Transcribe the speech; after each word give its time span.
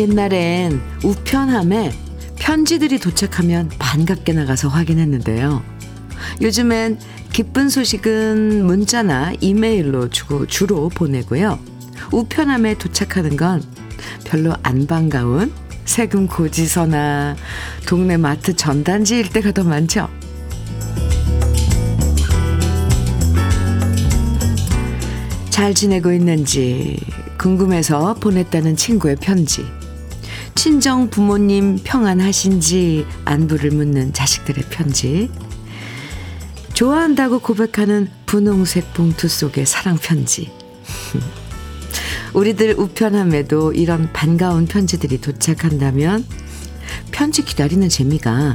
옛날엔 0.00 0.80
우편함에 1.04 1.92
편지들이 2.36 2.98
도착하면 3.00 3.68
반갑게 3.78 4.32
나가서 4.32 4.68
확인했는데요. 4.68 5.62
요즘엔 6.40 6.98
기쁜 7.34 7.68
소식은 7.68 8.64
문자나 8.64 9.34
이메일로 9.40 10.08
주고 10.08 10.46
주로 10.46 10.88
보내고요. 10.88 11.58
우편함에 12.12 12.78
도착하는 12.78 13.36
건 13.36 13.62
별로 14.24 14.54
안 14.62 14.86
반가운 14.86 15.52
세금 15.84 16.26
고지서나 16.26 17.36
동네 17.86 18.16
마트 18.16 18.56
전단지일 18.56 19.28
때가 19.28 19.52
더 19.52 19.64
많죠. 19.64 20.08
잘 25.50 25.74
지내고 25.74 26.10
있는지 26.10 26.96
궁금해서 27.36 28.14
보냈다는 28.14 28.76
친구의 28.76 29.16
편지. 29.16 29.79
친정 30.60 31.08
부모님 31.08 31.78
평안하신지 31.82 33.06
안부를 33.24 33.70
묻는 33.70 34.12
자식들의 34.12 34.64
편지. 34.68 35.30
좋아한다고 36.74 37.38
고백하는 37.38 38.10
분홍색 38.26 38.92
봉투 38.92 39.26
속의 39.26 39.64
사랑 39.64 39.96
편지. 39.96 40.52
우리들 42.34 42.74
우편함에도 42.78 43.72
이런 43.72 44.12
반가운 44.12 44.66
편지들이 44.66 45.22
도착한다면 45.22 46.26
편지 47.10 47.42
기다리는 47.42 47.88
재미가 47.88 48.54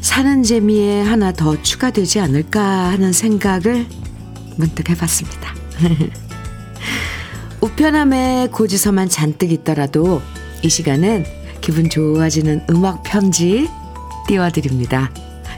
사는 0.00 0.42
재미에 0.42 1.00
하나 1.00 1.32
더 1.32 1.62
추가되지 1.62 2.18
않을까 2.18 2.60
하는 2.90 3.12
생각을 3.12 3.86
문득 4.56 4.90
해봤습니다. 4.90 5.54
우편함에 7.62 8.48
고지서만 8.50 9.08
잔뜩 9.08 9.52
있더라도 9.52 10.20
이 10.64 10.70
시간은 10.70 11.26
기분 11.60 11.90
좋아지는 11.90 12.64
음악 12.70 13.02
편지 13.02 13.68
띄워드립니다. 14.26 15.12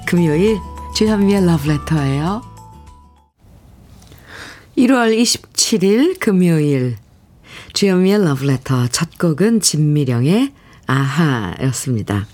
금요일 0.05 0.59
주현미의 0.97 1.47
러브레터예요. 1.47 2.43
1월 4.77 5.17
27일 5.17 6.19
금요일 6.19 6.97
주현미의 7.73 8.25
러브레터 8.25 8.89
첫 8.89 9.17
곡은 9.17 9.61
진미령의 9.61 10.53
아하였습니다. 10.89 12.27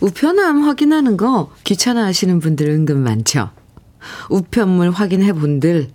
우편함 0.00 0.62
확인하는 0.62 1.16
거 1.16 1.50
귀찮아 1.64 2.04
하시는 2.04 2.38
분들 2.38 2.68
은근 2.68 3.00
많죠. 3.00 3.50
우편물 4.30 4.92
확인해 4.92 5.32
본들 5.32 5.88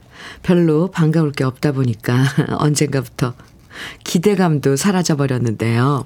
별로 0.43 0.91
반가울 0.91 1.31
게 1.31 1.45
없다 1.45 1.71
보니까 1.71 2.25
언젠가부터 2.59 3.33
기대감도 4.03 4.75
사라져 4.75 5.15
버렸는데요. 5.15 6.05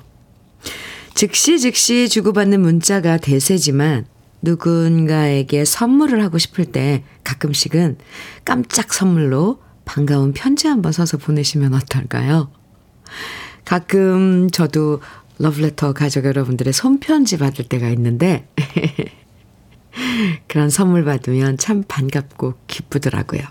즉시 1.14 1.60
즉시 1.60 2.10
주고받는 2.10 2.62
문자가 2.62 3.18
대세지만 3.18 4.06
누군가에게 4.42 5.64
선물을 5.64 6.22
하고 6.24 6.38
싶을 6.38 6.66
때 6.66 7.04
가끔씩은 7.24 7.98
깜짝 8.44 8.94
선물로 8.94 9.62
반가운 9.86 10.34
편지 10.34 10.68
한번 10.68 10.92
써서 10.92 11.18
보내시면 11.18 11.74
어떨까요? 11.74 12.52
가끔 13.66 14.50
저도 14.52 15.02
러브레터 15.40 15.94
가족 15.94 16.26
여러분들의 16.26 16.74
손편지 16.74 17.38
받을 17.38 17.66
때가 17.66 17.90
있는데 17.90 18.48
그런 20.48 20.70
선물 20.70 21.06
받으면 21.06 21.58
참 21.58 21.84
반갑고 21.88 22.56
기쁘더라고요. 22.68 23.42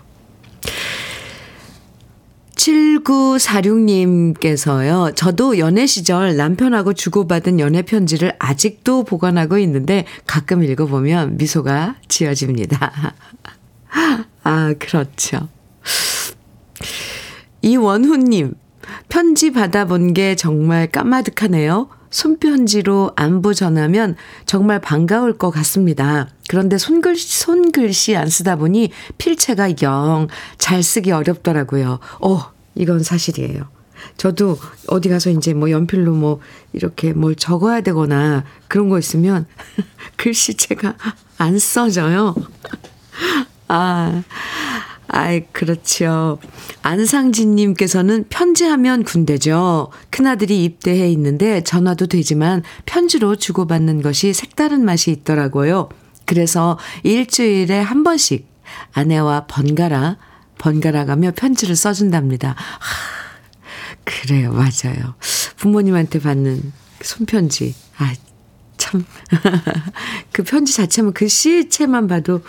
7946님께서요, 2.55 5.15
저도 5.15 5.57
연애 5.57 5.85
시절 5.85 6.37
남편하고 6.37 6.93
주고받은 6.93 7.59
연애 7.59 7.81
편지를 7.81 8.33
아직도 8.39 9.03
보관하고 9.03 9.57
있는데 9.59 10.05
가끔 10.25 10.63
읽어보면 10.63 11.35
미소가 11.37 11.97
지어집니다. 12.07 13.13
아, 14.43 14.73
그렇죠. 14.77 15.49
이원훈님, 17.61 18.55
편지 19.09 19.51
받아본 19.51 20.13
게 20.13 20.35
정말 20.35 20.87
까마득하네요. 20.87 21.89
손편지로 22.13 23.11
안부 23.15 23.53
전하면 23.55 24.15
정말 24.45 24.79
반가울 24.79 25.37
것 25.37 25.49
같습니다. 25.49 26.29
그런데 26.47 26.77
손글씨, 26.77 27.39
손글씨 27.39 28.15
안 28.15 28.29
쓰다 28.29 28.55
보니 28.55 28.91
필체가 29.17 29.69
영 29.81 30.27
잘 30.57 30.83
쓰기 30.83 31.11
어렵더라고요. 31.11 31.99
어, 32.21 32.51
이건 32.75 33.03
사실이에요. 33.03 33.67
저도 34.17 34.57
어디 34.87 35.09
가서 35.09 35.29
이제 35.29 35.53
뭐 35.53 35.71
연필로 35.71 36.13
뭐 36.13 36.39
이렇게 36.73 37.13
뭘 37.13 37.35
적어야 37.35 37.81
되거나 37.81 38.43
그런 38.67 38.89
거 38.89 38.99
있으면 38.99 39.45
글씨체가 40.17 40.95
안 41.37 41.57
써져요. 41.57 42.35
아, 43.67 44.23
아이, 45.15 45.41
그렇죠. 45.51 46.39
안상진님께서는 46.81 48.25
편지하면 48.29 49.03
군대죠. 49.03 49.91
큰아들이 50.09 50.63
입대해 50.63 51.07
있는데 51.11 51.61
전화도 51.61 52.07
되지만 52.07 52.63
편지로 52.87 53.35
주고받는 53.35 54.01
것이 54.01 54.33
색다른 54.33 54.83
맛이 54.83 55.11
있더라고요. 55.11 55.89
그래서 56.25 56.79
일주일에 57.03 57.79
한 57.79 58.03
번씩 58.03 58.47
아내와 58.93 59.45
번갈아, 59.45 60.17
번갈아 60.57 61.05
가며 61.05 61.31
편지를 61.35 61.75
써준답니다. 61.75 62.55
하, 62.57 64.03
그래요. 64.05 64.51
맞아요. 64.51 65.13
부모님한테 65.57 66.21
받는 66.21 66.73
손편지. 67.03 67.75
아, 67.99 68.11
참. 68.77 69.05
그 70.33 70.41
편지 70.41 70.73
자체만, 70.73 71.13
글씨체만 71.13 72.07
봐도 72.07 72.41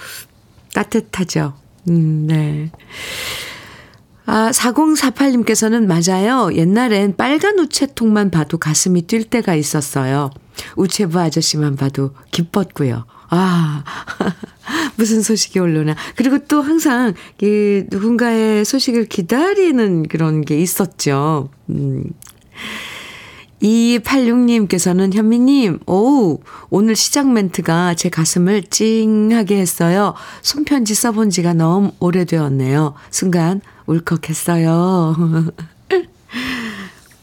따뜻하죠. 0.72 1.62
음, 1.88 2.26
네. 2.26 2.70
아, 4.26 4.50
4048님께서는 4.50 5.86
맞아요. 5.86 6.50
옛날엔 6.54 7.16
빨간 7.16 7.58
우체통만 7.58 8.30
봐도 8.30 8.56
가슴이 8.56 9.06
뛸 9.06 9.24
때가 9.24 9.54
있었어요. 9.54 10.30
우체부 10.76 11.18
아저씨만 11.18 11.76
봐도 11.76 12.12
기뻤고요. 12.30 13.04
아, 13.28 13.84
무슨 14.96 15.20
소식이 15.20 15.58
올려나. 15.58 15.94
그리고 16.16 16.38
또 16.46 16.62
항상 16.62 17.12
그 17.38 17.86
누군가의 17.90 18.64
소식을 18.64 19.06
기다리는 19.06 20.08
그런 20.08 20.42
게 20.42 20.58
있었죠. 20.58 21.50
음. 21.68 22.04
2286님께서는 23.64 25.14
현미님, 25.14 25.80
오 25.86 26.38
오늘 26.68 26.94
시작 26.94 27.32
멘트가 27.32 27.94
제 27.94 28.10
가슴을 28.10 28.64
찡하게 28.64 29.56
했어요. 29.56 30.14
손편지 30.42 30.94
써본 30.94 31.30
지가 31.30 31.54
너무 31.54 31.92
오래되었네요. 31.98 32.94
순간 33.10 33.62
울컥했어요. 33.86 35.16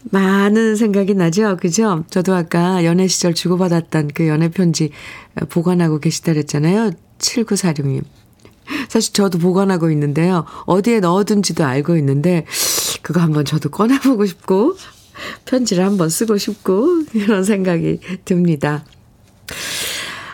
많은 0.10 0.76
생각이 0.76 1.14
나죠? 1.14 1.58
그죠? 1.58 2.04
저도 2.10 2.34
아까 2.34 2.84
연애 2.86 3.08
시절 3.08 3.36
주고받았던 3.36 4.12
그 4.14 4.28
연애 4.28 4.50
편지 4.50 4.92
보관하고 5.50 6.00
계시다 6.00 6.34
그랬잖아요. 6.34 6.92
7946님. 7.20 8.04
사실 8.90 9.14
저도 9.14 9.38
보관하고 9.38 9.92
있는데요. 9.92 10.46
어디에 10.66 11.02
넣어둔지도 11.02 11.64
알고 11.64 11.98
있는데, 11.98 12.46
그거 13.02 13.20
한번 13.20 13.46
저도 13.46 13.70
꺼내보고 13.70 14.26
싶고, 14.26 14.76
편지를 15.46 15.84
한번 15.86 16.10
쓰고 16.10 16.38
싶고, 16.38 17.04
이런 17.14 17.44
생각이 17.44 18.00
듭니다. 18.26 18.84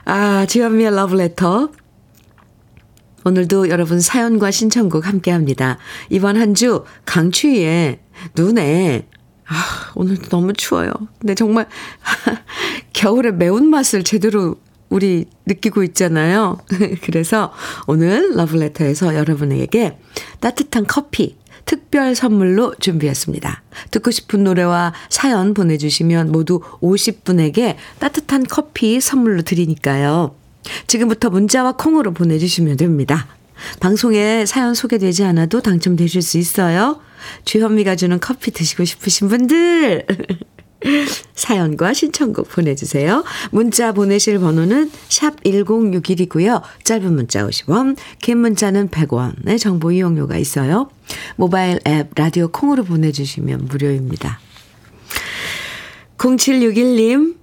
아, 0.05 0.45
지현미의 0.45 0.95
러브레터. 0.95 1.69
오늘도 3.25 3.69
여러분 3.69 3.99
사연과 3.99 4.51
신청곡 4.51 5.05
함께 5.05 5.31
합니다. 5.31 5.77
이번 6.09 6.37
한 6.37 6.53
주 6.53 6.85
강추위에 7.05 7.99
눈에 8.35 9.05
아, 9.47 9.91
오늘도 9.95 10.29
너무 10.29 10.53
추워요. 10.53 10.91
근데 11.19 11.35
정말 11.35 11.67
겨울의 12.93 13.33
매운맛을 13.35 14.03
제대로 14.03 14.55
우리 14.89 15.25
느끼고 15.45 15.83
있잖아요. 15.83 16.57
그래서 17.03 17.51
오늘 17.85 18.33
러브레터에서 18.35 19.15
여러분에게 19.15 19.97
따뜻한 20.39 20.85
커피 20.87 21.37
특별 21.67 22.15
선물로 22.15 22.73
준비했습니다. 22.79 23.61
듣고 23.91 24.09
싶은 24.09 24.43
노래와 24.43 24.93
사연 25.09 25.53
보내주시면 25.53 26.31
모두 26.31 26.61
50분에게 26.81 27.75
따뜻한 27.99 28.45
커피 28.49 28.99
선물로 28.99 29.43
드리니까요. 29.43 30.33
지금부터 30.87 31.29
문자와 31.29 31.73
콩으로 31.73 32.13
보내주시면 32.13 32.77
됩니다. 32.77 33.27
방송에 33.79 34.45
사연 34.45 34.73
소개되지 34.73 35.23
않아도 35.25 35.61
당첨되실 35.61 36.21
수 36.21 36.37
있어요. 36.37 37.01
주현미가 37.43 37.95
주는 37.97 38.19
커피 38.19 38.51
드시고 38.51 38.85
싶으신 38.85 39.27
분들. 39.27 40.05
사연과 41.35 41.93
신청곡 41.93 42.49
보내주세요. 42.49 43.23
문자 43.51 43.91
보내실 43.91 44.39
번호는 44.39 44.91
샵 45.09 45.41
1061이고요. 45.43 46.61
짧은 46.83 47.13
문자 47.13 47.45
50원, 47.45 47.97
긴 48.21 48.39
문자는 48.39 48.89
100원의 48.89 49.59
정보 49.59 49.91
이용료가 49.91 50.37
있어요. 50.37 50.89
모바일 51.35 51.79
앱 51.87 52.09
라디오 52.15 52.47
콩으로 52.49 52.83
보내주시면 52.83 53.65
무료입니다. 53.65 54.39
0761님, 56.17 57.35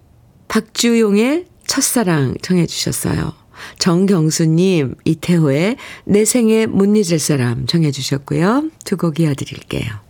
박주용의 0.48 1.46
첫사랑 1.66 2.34
정해 2.42 2.66
주셨어요. 2.66 3.32
정경수님, 3.78 4.96
이태호의 5.04 5.76
내 6.04 6.25
생에 6.25 6.66
못 6.66 6.84
잊을 6.96 7.19
사람 7.19 7.66
정해 7.66 7.90
주셨고요. 7.90 8.70
두 8.84 8.96
곡 8.96 9.20
이어드릴게요. 9.20 10.04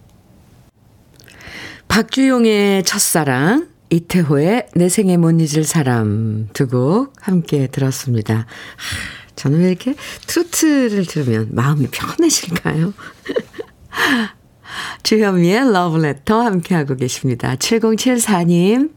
박주용의 1.88 2.84
첫사랑, 2.84 3.69
이태호의 3.90 4.69
내 4.75 4.88
생에 4.88 5.16
못 5.16 5.31
잊을 5.40 5.64
사람 5.64 6.48
두 6.52 6.66
곡 6.66 7.12
함께 7.20 7.66
들었습니다. 7.69 8.46
저는 9.36 9.60
왜 9.60 9.69
이렇게 9.69 9.94
트로트를 10.26 11.06
들으면 11.06 11.48
마음이 11.52 11.86
편해질까요? 11.88 12.92
주현미의 15.04 15.72
러브레터 15.72 16.42
함께하고 16.42 16.96
계십니다. 16.96 17.54
7074님 17.56 18.90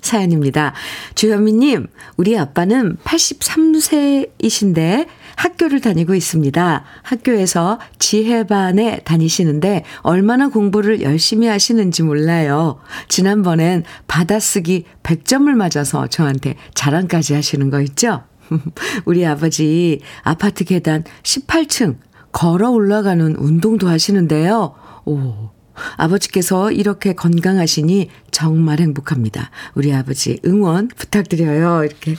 사연입니다. 0.00 0.72
주현미님, 1.16 1.88
우리 2.16 2.38
아빠는 2.38 2.98
83세이신데 3.04 5.08
학교를 5.36 5.80
다니고 5.80 6.14
있습니다. 6.14 6.84
학교에서 7.02 7.78
지혜반에 7.98 9.00
다니시는데 9.04 9.84
얼마나 10.00 10.48
공부를 10.48 11.02
열심히 11.02 11.46
하시는지 11.46 12.02
몰라요. 12.02 12.80
지난번엔 13.08 13.84
받아쓰기 14.08 14.84
100점을 15.02 15.48
맞아서 15.52 16.08
저한테 16.08 16.56
자랑까지 16.74 17.34
하시는 17.34 17.70
거 17.70 17.80
있죠? 17.82 18.24
우리 19.04 19.24
아버지 19.24 20.00
아파트 20.22 20.64
계단 20.64 21.04
18층 21.22 21.98
걸어 22.32 22.70
올라가는 22.70 23.36
운동도 23.36 23.88
하시는데요. 23.88 24.74
오, 25.04 25.50
아버지께서 25.96 26.70
이렇게 26.70 27.12
건강하시니 27.14 28.08
정말 28.30 28.80
행복합니다. 28.80 29.50
우리 29.74 29.92
아버지 29.94 30.38
응원 30.44 30.88
부탁드려요. 30.88 31.84
이렇게 31.84 32.16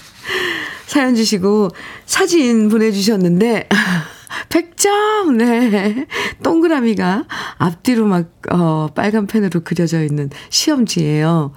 사연 0.88 1.16
주시고 1.16 1.70
사진 2.06 2.70
보내주셨는데 2.70 3.70
100점! 4.50 5.36
네. 5.36 6.06
동그라미가 6.44 7.26
앞뒤로 7.58 8.06
막, 8.08 8.30
어, 8.52 8.88
빨간 8.94 9.28
펜으로 9.28 9.62
그려져 9.64 10.04
있는 10.04 10.30
시험지예요. 10.50 11.54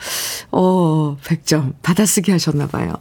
어, 0.53 1.17
100점. 1.23 1.75
받아쓰기 1.83 2.31
하셨나봐요. 2.31 2.93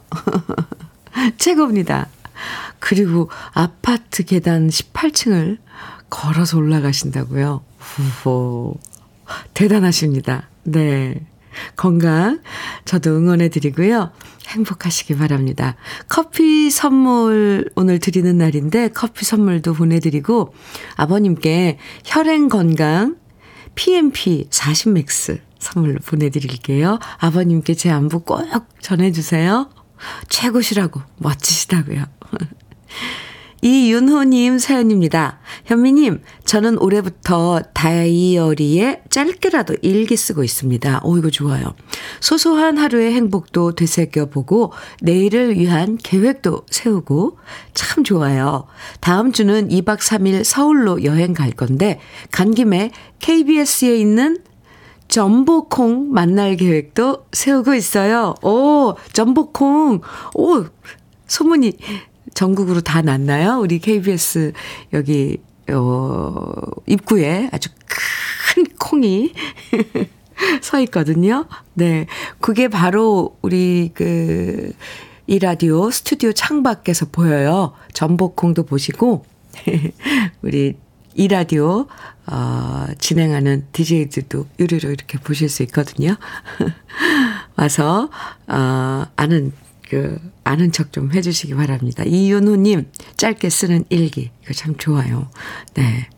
최고입니다. 1.38 2.08
그리고 2.78 3.30
아파트 3.52 4.24
계단 4.24 4.68
18층을 4.68 5.58
걸어서 6.08 6.58
올라가신다고요. 6.58 7.62
후호. 7.78 8.76
대단하십니다. 9.54 10.48
네. 10.64 11.26
건강 11.76 12.40
저도 12.84 13.16
응원해 13.16 13.48
드리고요. 13.48 14.12
행복하시기 14.48 15.16
바랍니다. 15.16 15.76
커피 16.08 16.70
선물 16.70 17.70
오늘 17.76 17.98
드리는 17.98 18.36
날인데 18.36 18.88
커피 18.88 19.24
선물도 19.24 19.74
보내드리고 19.74 20.52
아버님께 20.96 21.78
혈행 22.04 22.48
건강 22.48 23.16
PMP 23.74 24.48
40 24.50 24.90
맥스 24.90 25.40
선물로 25.58 25.98
보내드릴게요. 26.04 26.98
아버님께 27.18 27.74
제 27.74 27.90
안부 27.90 28.20
꼭 28.20 28.42
전해주세요. 28.80 29.70
최고시라고 30.28 31.00
멋지시다고요. 31.18 32.04
이윤호님 33.62 34.58
사연입니다. 34.58 35.38
현미님, 35.66 36.22
저는 36.44 36.78
올해부터 36.78 37.60
다이어리에 37.74 39.02
짧게라도 39.10 39.76
일기 39.82 40.16
쓰고 40.16 40.42
있습니다. 40.44 41.00
오, 41.04 41.18
이거 41.18 41.30
좋아요. 41.30 41.74
소소한 42.20 42.78
하루의 42.78 43.12
행복도 43.12 43.74
되새겨보고 43.74 44.72
내일을 45.02 45.58
위한 45.58 45.98
계획도 46.02 46.62
세우고 46.70 47.38
참 47.74 48.02
좋아요. 48.04 48.66
다음 49.00 49.32
주는 49.32 49.68
2박 49.68 49.98
3일 49.98 50.44
서울로 50.44 51.04
여행 51.04 51.34
갈 51.34 51.50
건데 51.50 52.00
간 52.30 52.54
김에 52.54 52.90
KBS에 53.18 53.96
있는 53.96 54.38
전복콩 55.08 56.12
만날 56.12 56.56
계획도 56.56 57.26
세우고 57.32 57.74
있어요. 57.74 58.34
오, 58.42 58.94
전복콩. 59.12 60.00
오, 60.34 60.64
소문이 61.26 61.72
전국으로 62.40 62.80
다 62.80 63.02
났나요? 63.02 63.58
우리 63.60 63.78
KBS 63.78 64.52
여기 64.94 65.38
어 65.70 66.42
입구에 66.86 67.50
아주 67.52 67.68
큰 68.54 68.64
콩이 68.78 69.32
서 70.62 70.80
있거든요. 70.80 71.46
네. 71.74 72.06
그게 72.40 72.68
바로 72.68 73.36
우리 73.42 73.90
그 73.94 74.72
이 75.30 75.38
라디오 75.38 75.92
스튜디오 75.92 76.32
창밖에서 76.32 77.06
보여요. 77.12 77.72
전복콩도 77.92 78.64
보시고 78.64 79.24
우리 80.42 80.76
이 81.14 81.28
라디오 81.28 81.86
어 82.26 82.86
진행하는 82.98 83.64
DJ들도 83.70 84.46
유리로 84.58 84.90
이렇게 84.90 85.18
보실 85.18 85.48
수 85.48 85.62
있거든요. 85.62 86.16
와서 87.54 88.10
어 88.48 89.04
아는 89.14 89.52
그 89.88 90.18
아는 90.50 90.72
척 90.72 90.92
좀 90.92 91.12
해주시기 91.12 91.54
바랍니다. 91.54 92.02
이윤호님 92.04 92.90
짧게 93.16 93.48
쓰는 93.48 93.84
일기 93.88 94.30
이거 94.42 94.52
참 94.52 94.74
좋아요. 94.76 95.30
네. 95.74 96.08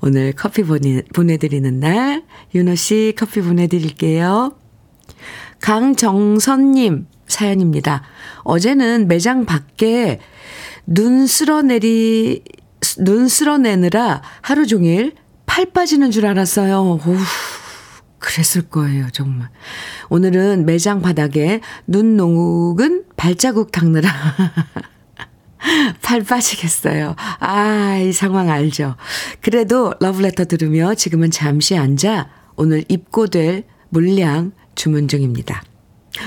오늘 0.00 0.32
커피 0.32 0.64
보내, 0.64 1.02
보내드리는 1.14 1.78
날 1.78 2.24
윤호 2.54 2.74
씨 2.74 3.14
커피 3.16 3.40
보내드릴게요. 3.40 4.56
강정선님 5.60 7.06
사연입니다. 7.28 8.02
어제는 8.42 9.06
매장 9.06 9.46
밖에 9.46 10.18
눈 10.86 11.26
쓸어내리 11.28 12.42
눈 12.98 13.28
쓸어내느라 13.28 14.22
하루 14.40 14.66
종일 14.66 15.14
팔 15.46 15.66
빠지는 15.66 16.10
줄 16.10 16.26
알았어요. 16.26 16.82
오우. 16.82 17.16
그랬을 18.20 18.68
거예요, 18.68 19.08
정말. 19.10 19.48
오늘은 20.10 20.66
매장 20.66 21.02
바닥에 21.02 21.60
눈 21.86 22.16
녹은 22.16 23.04
발자국 23.16 23.72
닦느라 23.72 24.08
팔 26.02 26.22
빠지겠어요. 26.22 27.16
아, 27.40 27.96
이 27.96 28.12
상황 28.12 28.50
알죠? 28.50 28.96
그래도 29.40 29.94
러브레터 30.00 30.44
들으며 30.44 30.94
지금은 30.94 31.30
잠시 31.30 31.76
앉아 31.76 32.28
오늘 32.56 32.84
입고될 32.88 33.64
물량 33.88 34.52
주문 34.74 35.08
중입니다. 35.08 35.62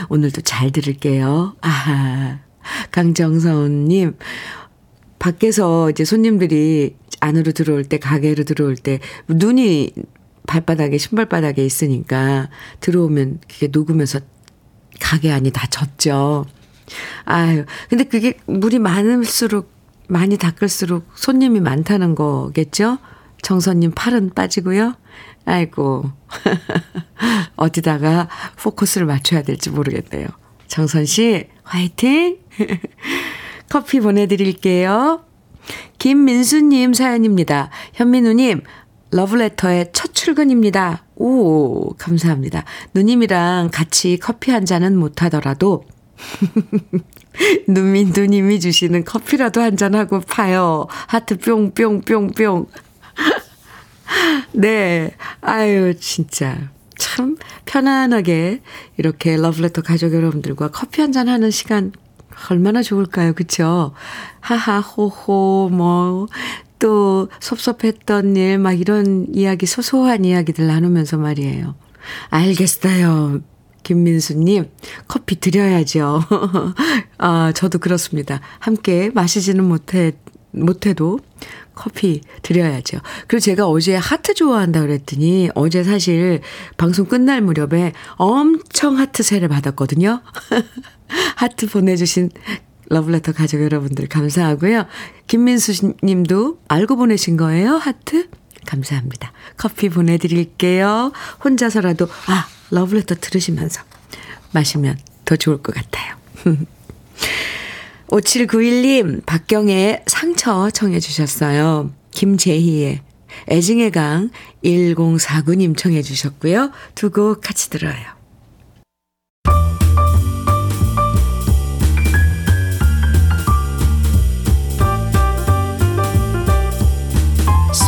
오늘도 0.09 0.41
잘 0.41 0.71
들을게요. 0.71 1.55
아, 1.61 2.39
강정선님, 2.91 4.17
밖에서 5.19 5.89
이제 5.89 6.05
손님들이 6.05 6.95
안으로 7.19 7.51
들어올 7.51 7.83
때, 7.85 7.99
가게로 7.99 8.43
들어올 8.43 8.75
때, 8.75 8.99
눈이 9.27 9.93
발바닥에 10.47 10.97
신발바닥에 10.97 11.65
있으니까 11.65 12.49
들어오면 12.79 13.39
그게 13.47 13.67
녹으면서 13.67 14.19
가게 14.99 15.31
안이 15.31 15.51
다 15.51 15.67
젖죠. 15.67 16.45
아유, 17.25 17.65
근데 17.89 18.03
그게 18.03 18.37
물이 18.45 18.79
많을수록 18.79 19.71
많이 20.07 20.37
닦을수록 20.37 21.07
손님이 21.15 21.59
많다는 21.59 22.15
거겠죠? 22.15 22.99
정선님 23.41 23.91
팔은 23.91 24.31
빠지고요. 24.33 24.95
아이고. 25.45 26.11
어디다가 27.55 28.29
포커스를 28.57 29.07
맞춰야 29.07 29.41
될지 29.41 29.69
모르겠네요. 29.69 30.27
정선 30.67 31.05
씨, 31.05 31.47
화이팅! 31.63 32.37
커피 33.69 33.99
보내드릴게요. 33.99 35.25
김민수님 35.97 36.93
사연입니다. 36.93 37.69
현민우님, 37.93 38.61
러브레터의 39.13 39.91
첫 39.93 40.13
출근입니다. 40.13 41.03
오, 41.15 41.93
감사합니다. 41.97 42.65
누님이랑 42.93 43.69
같이 43.71 44.17
커피 44.21 44.51
한 44.51 44.65
잔은 44.65 44.97
못하더라도, 44.97 45.83
누민 47.67 48.11
누님이 48.15 48.59
주시는 48.59 49.05
커피라도 49.05 49.61
한 49.61 49.77
잔하고 49.77 50.21
파요. 50.21 50.87
하트 51.07 51.37
뿅뿅뿅뿅. 51.37 52.67
네. 54.53 55.15
아유, 55.41 55.93
진짜. 55.99 56.69
참 56.97 57.37
편안하게 57.65 58.61
이렇게 58.97 59.35
러브레터 59.35 59.81
가족 59.81 60.13
여러분들과 60.13 60.69
커피 60.69 61.01
한 61.01 61.11
잔 61.11 61.27
하는 61.27 61.51
시간 61.51 61.91
얼마나 62.49 62.81
좋을까요? 62.81 63.33
그쵸? 63.33 63.93
하하, 64.39 64.79
호호, 64.79 65.69
뭐, 65.71 66.27
또 66.83 67.29
섭섭했던 67.39 68.35
일, 68.35 68.57
막 68.57 68.73
이런 68.73 69.27
이야기, 69.33 69.65
소소한 69.65 70.25
이야기들 70.25 70.67
나누면서 70.67 71.15
말이에요. 71.15 71.75
알겠어요. 72.29 73.39
김민수님, 73.83 74.69
커피 75.07 75.39
드려야죠. 75.39 76.21
아, 77.19 77.53
저도 77.55 77.79
그렇습니다. 77.79 78.41
함께 78.59 79.11
마시지는 79.13 79.63
못해, 79.63 80.11
못해도 80.51 81.19
커피 81.73 82.19
드려야죠. 82.41 82.99
그리고 83.27 83.39
제가 83.39 83.65
어제 83.69 83.95
하트 83.95 84.33
좋아한다 84.33 84.81
그랬더니 84.81 85.51
어제 85.55 85.85
사실 85.85 86.41
방송 86.75 87.05
끝날 87.05 87.39
무렵에 87.39 87.93
엄청 88.17 88.99
하트 88.99 89.23
세례를 89.23 89.47
받았거든요. 89.47 90.21
하트 91.37 91.65
보내주신 91.69 92.29
러브레터 92.89 93.31
가족 93.33 93.61
여러분들 93.61 94.07
감사하고요. 94.07 94.85
김민수 95.27 95.93
님도 96.03 96.59
알고 96.67 96.95
보내신 96.95 97.37
거예요? 97.37 97.75
하트? 97.75 98.29
감사합니다. 98.65 99.31
커피 99.57 99.89
보내드릴게요. 99.89 101.11
혼자서라도, 101.43 102.07
아, 102.27 102.47
러브레터 102.71 103.15
들으시면서 103.15 103.81
마시면 104.51 104.97
더 105.25 105.35
좋을 105.35 105.61
것 105.61 105.73
같아요. 105.75 106.15
5791님, 108.07 109.25
박경의 109.25 110.03
상처 110.07 110.69
청해 110.69 110.99
주셨어요. 110.99 111.91
김재희의 112.11 113.01
애증의 113.49 113.91
강 113.91 114.29
1049님 114.63 115.75
청해 115.75 116.01
주셨고요. 116.03 116.71
두 116.95 117.09
곡 117.09 117.41
같이 117.41 117.69
들어요. 117.71 117.95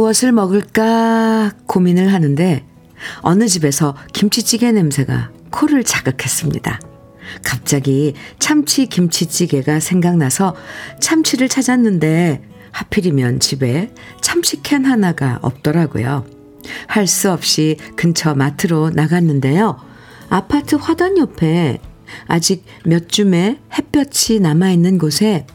무엇을 0.00 0.32
먹을까 0.32 1.52
고민을 1.66 2.12
하는데 2.12 2.64
어느 3.20 3.46
집에서 3.46 3.94
김치찌개 4.14 4.72
냄새가 4.72 5.30
코를 5.50 5.84
자극했습니다. 5.84 6.80
갑자기 7.44 8.14
참치 8.38 8.86
김치찌개가 8.86 9.78
생각나서 9.78 10.56
참치를 11.00 11.48
찾았는데 11.48 12.42
하필이면 12.72 13.40
집에 13.40 13.92
참치캔 14.22 14.86
하나가 14.86 15.38
없더라고요. 15.42 16.24
할 16.86 17.06
수 17.06 17.30
없이 17.30 17.76
근처 17.96 18.34
마트로 18.34 18.90
나갔는데요. 18.90 19.78
아파트 20.30 20.76
화단 20.76 21.18
옆에 21.18 21.78
아직 22.26 22.64
몇 22.86 23.10
줌의 23.10 23.58
햇볕이 23.76 24.40
남아있는 24.40 24.96
곳에 24.98 25.46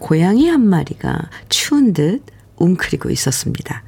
고양이 0.00 0.48
한 0.48 0.60
마리가 0.66 1.30
추운 1.48 1.92
듯 1.92 2.22
웅크리고 2.60 3.10
있었습니다. 3.10 3.82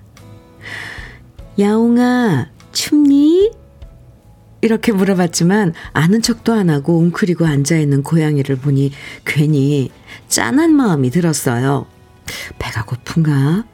야옹아, 1.58 2.50
춥니? 2.72 3.52
이렇게 4.62 4.92
물어봤지만 4.92 5.74
아는 5.92 6.22
척도 6.22 6.52
안 6.52 6.70
하고 6.70 6.98
웅크리고 6.98 7.46
앉아있는 7.46 8.02
고양이를 8.02 8.56
보니 8.56 8.92
괜히 9.24 9.90
짠한 10.28 10.74
마음이 10.74 11.10
들었어요. 11.10 11.86
배가 12.58 12.84
고픈가? 12.84 13.64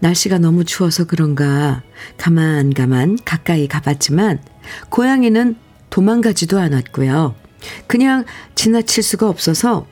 날씨가 0.00 0.38
너무 0.38 0.64
추워서 0.64 1.04
그런가 1.04 1.82
가만 2.16 2.72
가만 2.74 3.16
가까이 3.24 3.68
가봤지만 3.68 4.42
고양이는 4.90 5.56
도망가지도 5.90 6.58
않았고요. 6.58 7.34
그냥 7.86 8.24
지나칠 8.54 9.02
수가 9.02 9.28
없어서 9.28 9.86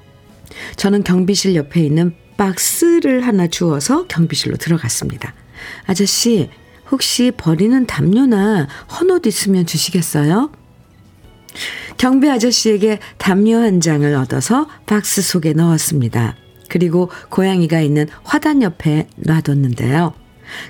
저는 0.76 1.04
경비실 1.04 1.54
옆에 1.54 1.80
있는 1.80 2.14
박스를 2.42 3.24
하나 3.24 3.46
주워서 3.46 4.08
경비실로 4.08 4.56
들어갔습니다. 4.56 5.32
아저씨, 5.86 6.50
혹시 6.90 7.30
버리는 7.36 7.86
담요나 7.86 8.66
헌옷 8.98 9.26
있으면 9.28 9.64
주시겠어요? 9.64 10.50
경비 11.98 12.28
아저씨에게 12.28 12.98
담요 13.18 13.58
한 13.58 13.80
장을 13.80 14.12
얻어서 14.16 14.66
박스 14.86 15.22
속에 15.22 15.52
넣었습니다. 15.52 16.34
그리고 16.68 17.10
고양이가 17.28 17.80
있는 17.80 18.08
화단 18.24 18.60
옆에 18.62 19.06
놔뒀는데요. 19.18 20.12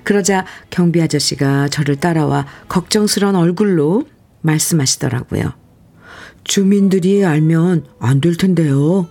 그러자 0.04 0.44
경비 0.68 1.00
아저씨가 1.00 1.68
저를 1.68 1.96
따라와 1.96 2.46
걱정스런 2.68 3.34
얼굴로 3.34 4.04
말씀하시더라고요. 4.42 5.54
주민들이 6.44 7.24
알면 7.24 7.86
안 7.98 8.20
될 8.20 8.36
텐데요. 8.36 9.08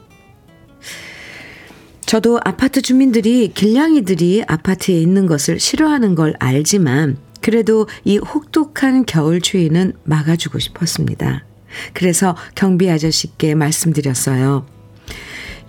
저도 2.11 2.41
아파트 2.43 2.81
주민들이 2.81 3.47
길냥이들이 3.53 4.43
아파트에 4.45 4.99
있는 4.99 5.27
것을 5.27 5.61
싫어하는 5.61 6.13
걸 6.13 6.35
알지만 6.39 7.15
그래도 7.39 7.87
이 8.03 8.17
혹독한 8.17 9.05
겨울 9.05 9.39
추위는 9.39 9.93
막아주고 10.03 10.59
싶었습니다. 10.59 11.45
그래서 11.93 12.35
경비 12.53 12.89
아저씨께 12.89 13.55
말씀드렸어요. 13.55 14.65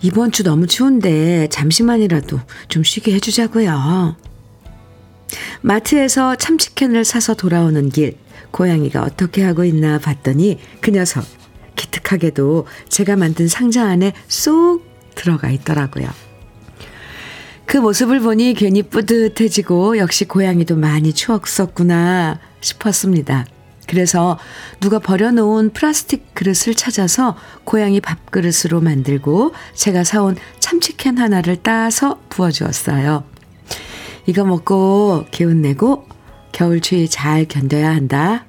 이번 0.00 0.32
주 0.32 0.42
너무 0.42 0.66
추운데 0.66 1.46
잠시만이라도 1.46 2.40
좀 2.66 2.82
쉬게 2.82 3.14
해주자고요. 3.14 4.16
마트에서 5.61 6.34
참치캔을 6.34 7.04
사서 7.04 7.34
돌아오는 7.34 7.88
길 7.88 8.18
고양이가 8.50 9.04
어떻게 9.04 9.44
하고 9.44 9.62
있나 9.62 10.00
봤더니 10.00 10.58
그 10.80 10.90
녀석 10.90 11.25
기특하게도 11.76 12.66
제가 12.88 13.14
만든 13.14 13.46
상자 13.46 13.84
안에 13.84 14.12
쏙 14.26 14.84
들어가 15.14 15.49
있더라고요. 15.49 16.31
그 17.72 17.78
모습을 17.78 18.20
보니 18.20 18.52
괜히 18.52 18.82
뿌듯해지고 18.82 19.96
역시 19.96 20.26
고양이도 20.26 20.76
많이 20.76 21.14
추억 21.14 21.48
썼구나 21.48 22.38
싶었습니다. 22.60 23.46
그래서 23.88 24.38
누가 24.78 24.98
버려놓은 24.98 25.70
플라스틱 25.70 26.34
그릇을 26.34 26.74
찾아서 26.74 27.34
고양이 27.64 28.02
밥그릇으로 28.02 28.82
만들고 28.82 29.54
제가 29.72 30.04
사온 30.04 30.36
참치캔 30.60 31.16
하나를 31.16 31.62
따서 31.62 32.20
부어주었어요. 32.28 33.24
이거 34.26 34.44
먹고 34.44 35.24
개운내고 35.30 36.06
겨울 36.52 36.82
추위 36.82 37.08
잘 37.08 37.46
견뎌야 37.46 37.88
한다. 37.88 38.44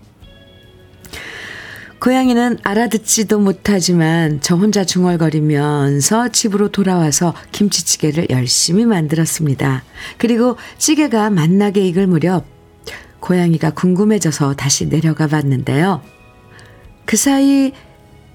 고양이는 2.03 2.57
알아듣지도 2.63 3.39
못하지만 3.39 4.41
저 4.41 4.57
혼자 4.57 4.83
중얼거리면서 4.83 6.27
집으로 6.33 6.67
돌아와서 6.67 7.33
김치찌개를 7.53 8.27
열심히 8.29 8.85
만들었습니다. 8.85 9.85
그리고 10.17 10.57
찌개가 10.77 11.29
맛나게 11.29 11.87
익을 11.87 12.07
무렵 12.07 12.43
고양이가 13.21 13.69
궁금해져서 13.69 14.55
다시 14.55 14.89
내려가 14.89 15.27
봤는데요. 15.27 16.01
그 17.05 17.15
사이 17.15 17.71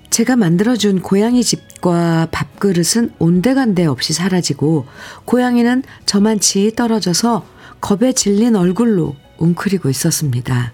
제가 0.08 0.36
만들어준 0.36 1.02
고양이 1.02 1.44
집과 1.44 2.28
밥그릇은 2.30 3.16
온데간데 3.18 3.84
없이 3.84 4.14
사라지고 4.14 4.86
고양이는 5.26 5.82
저만치 6.06 6.72
떨어져서 6.74 7.44
겁에 7.82 8.14
질린 8.14 8.56
얼굴로 8.56 9.14
웅크리고 9.36 9.90
있었습니다. 9.90 10.72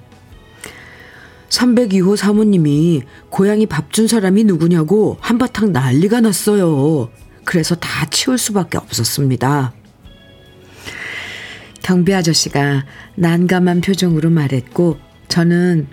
302호 1.48 2.16
사모님이 2.16 3.02
고양이 3.30 3.66
밥 3.66 3.92
준 3.92 4.08
사람이 4.08 4.44
누구냐고 4.44 5.18
한바탕 5.20 5.72
난리가 5.72 6.20
났어요. 6.20 7.10
그래서 7.44 7.74
다 7.76 8.06
치울 8.10 8.38
수밖에 8.38 8.78
없었습니다. 8.78 9.72
경비 11.82 12.14
아저씨가 12.14 12.84
난감한 13.14 13.82
표정으로 13.82 14.30
말했고 14.30 14.98
저는 15.28 15.86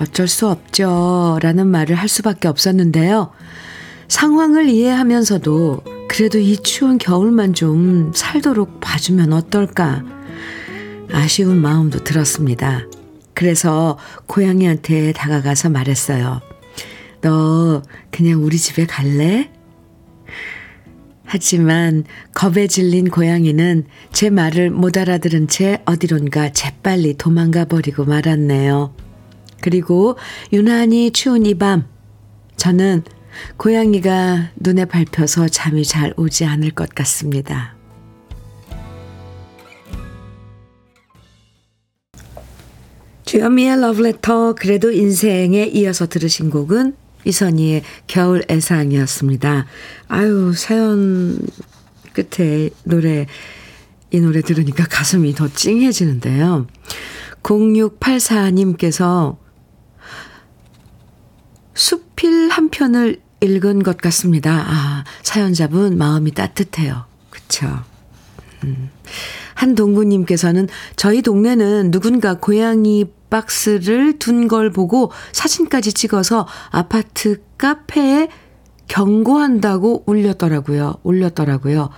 어쩔 0.00 0.28
수 0.28 0.48
없죠. 0.48 1.38
라는 1.40 1.68
말을 1.68 1.96
할 1.96 2.08
수밖에 2.08 2.48
없었는데요. 2.48 3.30
상황을 4.08 4.68
이해하면서도 4.68 5.82
그래도 6.08 6.38
이 6.38 6.56
추운 6.58 6.98
겨울만 6.98 7.54
좀 7.54 8.12
살도록 8.14 8.80
봐주면 8.80 9.32
어떨까. 9.32 10.04
아쉬운 11.12 11.60
마음도 11.62 12.02
들었습니다. 12.04 12.82
그래서 13.36 13.98
고양이한테 14.24 15.12
다가가서 15.12 15.68
말했어요. 15.68 16.40
너 17.20 17.82
그냥 18.10 18.42
우리 18.42 18.56
집에 18.56 18.86
갈래? 18.86 19.50
하지만 21.22 22.04
겁에 22.32 22.66
질린 22.66 23.10
고양이는 23.10 23.84
제 24.10 24.30
말을 24.30 24.70
못 24.70 24.96
알아들은 24.96 25.48
채 25.48 25.82
어디론가 25.84 26.52
재빨리 26.52 27.18
도망가 27.18 27.66
버리고 27.66 28.06
말았네요. 28.06 28.94
그리고 29.60 30.16
유난히 30.54 31.10
추운 31.10 31.44
이 31.44 31.54
밤, 31.54 31.84
저는 32.56 33.02
고양이가 33.58 34.52
눈에 34.56 34.86
밟혀서 34.86 35.48
잠이 35.48 35.84
잘 35.84 36.14
오지 36.16 36.46
않을 36.46 36.70
것 36.70 36.88
같습니다. 36.94 37.75
주현미의 43.26 43.80
러브레터 43.80 44.54
그래도 44.54 44.92
인생에 44.92 45.64
이어서 45.64 46.06
들으신 46.06 46.48
곡은 46.48 46.94
이선희의 47.24 47.82
겨울 48.06 48.44
애상이었습니다. 48.48 49.66
아유 50.06 50.52
사연 50.54 51.44
끝에 52.12 52.70
노래 52.84 53.26
이 54.12 54.20
노래 54.20 54.42
들으니까 54.42 54.84
가슴이 54.84 55.34
더 55.34 55.48
찡해지는데요. 55.48 56.68
0684님께서 57.42 59.36
수필 61.74 62.48
한 62.48 62.70
편을 62.70 63.20
읽은 63.40 63.82
것 63.82 63.96
같습니다. 63.98 64.64
아, 64.68 65.04
사연자분 65.24 65.98
마음이 65.98 66.30
따뜻해요. 66.30 67.06
그쵸. 67.30 67.66
음. 68.62 68.88
한동구님께서는 69.54 70.68
저희 70.94 71.22
동네는 71.22 71.90
누군가 71.90 72.34
고양이 72.34 73.06
박스를 73.30 74.18
둔 74.18 74.48
걸 74.48 74.70
보고 74.70 75.10
사진까지 75.32 75.92
찍어서 75.92 76.46
아파트 76.70 77.42
카페에 77.58 78.28
경고한다고 78.88 80.04
올렸더라고요. 80.06 80.96
올렸더라고요. 81.02 81.82
하, 81.82 81.90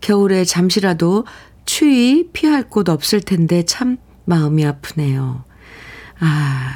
겨울에 0.00 0.44
잠시라도 0.44 1.24
추위 1.64 2.28
피할 2.32 2.68
곳 2.68 2.88
없을 2.88 3.20
텐데 3.20 3.64
참 3.64 3.96
마음이 4.24 4.66
아프네요. 4.66 5.44
아, 6.18 6.74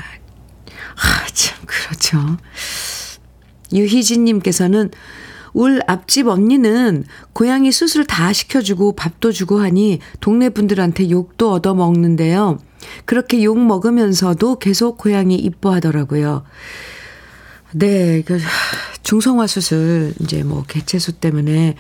아, 0.97 1.27
참, 1.33 1.59
그렇죠. 1.67 2.19
유희진님께서는 3.73 4.91
울 5.53 5.81
앞집 5.87 6.27
언니는 6.27 7.05
고양이 7.33 7.71
수술 7.71 8.07
다 8.07 8.33
시켜주고 8.33 8.97
밥도 8.97 9.33
주고 9.33 9.61
하니 9.61 10.01
동네 10.21 10.49
분들한테 10.49 11.11
욕도 11.11 11.53
얻어먹는데요. 11.53 12.59
그렇게 13.05 13.43
욕 13.45 13.59
먹으면서도 13.59 14.59
계속 14.59 14.99
고양이 14.99 15.37
이뻐하더라고요. 15.37 16.45
네, 17.73 18.23
그, 18.23 18.39
중성화 19.03 19.47
수술, 19.47 20.15
이제 20.21 20.43
뭐, 20.45 20.63
개체수 20.63 21.13
때문에, 21.15 21.75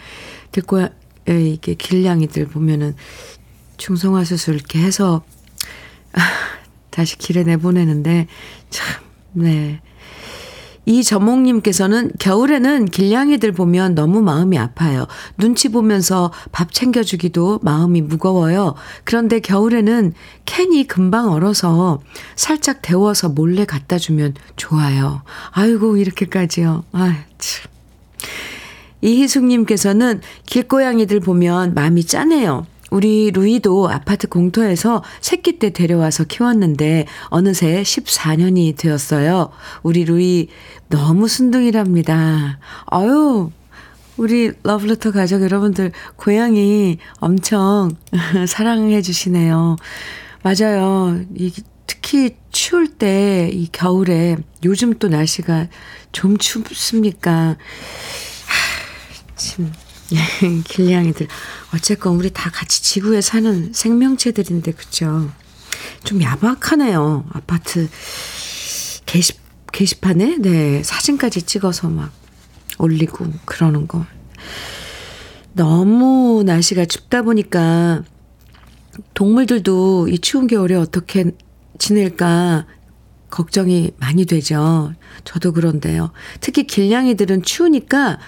길고야, 0.52 0.90
이게 1.26 1.74
길냥이들 1.74 2.48
보면은, 2.48 2.96
중성화 3.76 4.24
수술 4.24 4.56
이렇게 4.56 4.80
해서, 4.80 5.24
다시 6.90 7.16
길에 7.18 7.44
내보내는데, 7.44 8.26
참, 8.70 9.04
네. 9.32 9.80
이 10.86 11.02
저몽님께서는 11.02 12.12
겨울에는 12.18 12.86
길냥이들 12.86 13.52
보면 13.52 13.94
너무 13.94 14.20
마음이 14.22 14.58
아파요. 14.58 15.06
눈치 15.38 15.70
보면서 15.70 16.32
밥 16.52 16.72
챙겨주기도 16.72 17.60
마음이 17.62 18.02
무거워요. 18.02 18.74
그런데 19.04 19.40
겨울에는 19.40 20.12
캔이 20.44 20.86
금방 20.86 21.30
얼어서 21.30 22.00
살짝 22.36 22.82
데워서 22.82 23.28
몰래 23.30 23.64
갖다 23.64 23.98
주면 23.98 24.34
좋아요. 24.56 25.22
아이고, 25.52 25.96
이렇게까지요. 25.96 26.84
아 26.92 27.24
참. 27.38 27.70
이희숙님께서는 29.00 30.20
길고양이들 30.46 31.20
보면 31.20 31.74
마음이 31.74 32.04
짠해요. 32.04 32.66
우리 32.94 33.32
루이도 33.32 33.90
아파트 33.90 34.28
공터에서 34.28 35.02
새끼 35.20 35.58
때 35.58 35.70
데려와서 35.70 36.22
키웠는데 36.22 37.06
어느새 37.24 37.82
14년이 37.82 38.76
되었어요. 38.76 39.50
우리 39.82 40.04
루이 40.04 40.46
너무 40.88 41.26
순둥이랍니다. 41.26 42.60
아유, 42.86 43.50
우리 44.16 44.52
러브레터 44.62 45.10
가족 45.10 45.42
여러분들 45.42 45.90
고양이 46.14 46.98
엄청 47.18 47.90
사랑해 48.46 49.02
주시네요. 49.02 49.74
맞아요. 50.44 51.20
이 51.34 51.52
특히 51.88 52.36
추울 52.52 52.86
때 52.86 53.50
이 53.52 53.68
겨울에 53.72 54.36
요즘 54.64 54.94
또 55.00 55.08
날씨가 55.08 55.66
좀 56.12 56.38
춥습니까? 56.38 57.56
하, 58.46 59.34
참 59.34 59.72
길냥이들. 60.64 61.28
어쨌건 61.74 62.16
우리 62.16 62.30
다 62.30 62.50
같이 62.50 62.82
지구에 62.82 63.20
사는 63.20 63.72
생명체들인데, 63.72 64.72
그쵸? 64.72 65.30
좀 66.04 66.22
야박하네요. 66.22 67.26
아파트 67.32 67.88
게시, 69.06 69.34
게시판에, 69.72 70.36
네, 70.38 70.82
사진까지 70.82 71.42
찍어서 71.42 71.88
막 71.88 72.12
올리고 72.78 73.26
그러는 73.44 73.86
거. 73.86 74.06
너무 75.52 76.42
날씨가 76.44 76.84
춥다 76.84 77.22
보니까 77.22 78.02
동물들도 79.14 80.08
이 80.08 80.18
추운 80.18 80.46
겨울에 80.46 80.74
어떻게 80.74 81.32
지낼까 81.78 82.66
걱정이 83.30 83.92
많이 83.98 84.26
되죠. 84.26 84.92
저도 85.24 85.52
그런데요. 85.52 86.12
특히 86.40 86.66
길냥이들은 86.66 87.42
추우니까 87.42 88.18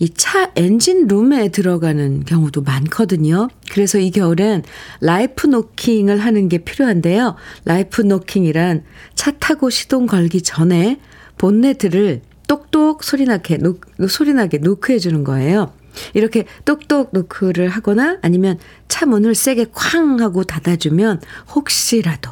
이 0.00 0.08
차 0.14 0.50
엔진 0.56 1.06
룸에 1.08 1.50
들어가는 1.50 2.24
경우도 2.24 2.62
많거든요. 2.62 3.48
그래서 3.70 3.98
이 3.98 4.10
겨울엔 4.10 4.62
life 5.00 5.46
knocking을 5.46 6.18
하는 6.18 6.48
게 6.48 6.58
필요한데요. 6.58 7.36
life 7.66 8.00
knocking이란 8.00 8.82
차 9.14 9.30
타고 9.32 9.68
시동 9.68 10.06
걸기 10.06 10.40
전에 10.40 10.98
본네트를 11.36 12.22
똑똑 12.48 13.04
소리나게, 13.04 13.58
노, 13.58 13.76
소리나게 14.08 14.58
노크해 14.58 14.98
주는 14.98 15.22
거예요. 15.22 15.72
이렇게 16.14 16.46
똑똑 16.64 17.10
노크를 17.12 17.68
하거나 17.68 18.18
아니면 18.22 18.58
차 18.88 19.04
문을 19.04 19.34
세게 19.34 19.66
쾅 19.72 20.20
하고 20.20 20.44
닫아주면 20.44 21.20
혹시라도 21.54 22.30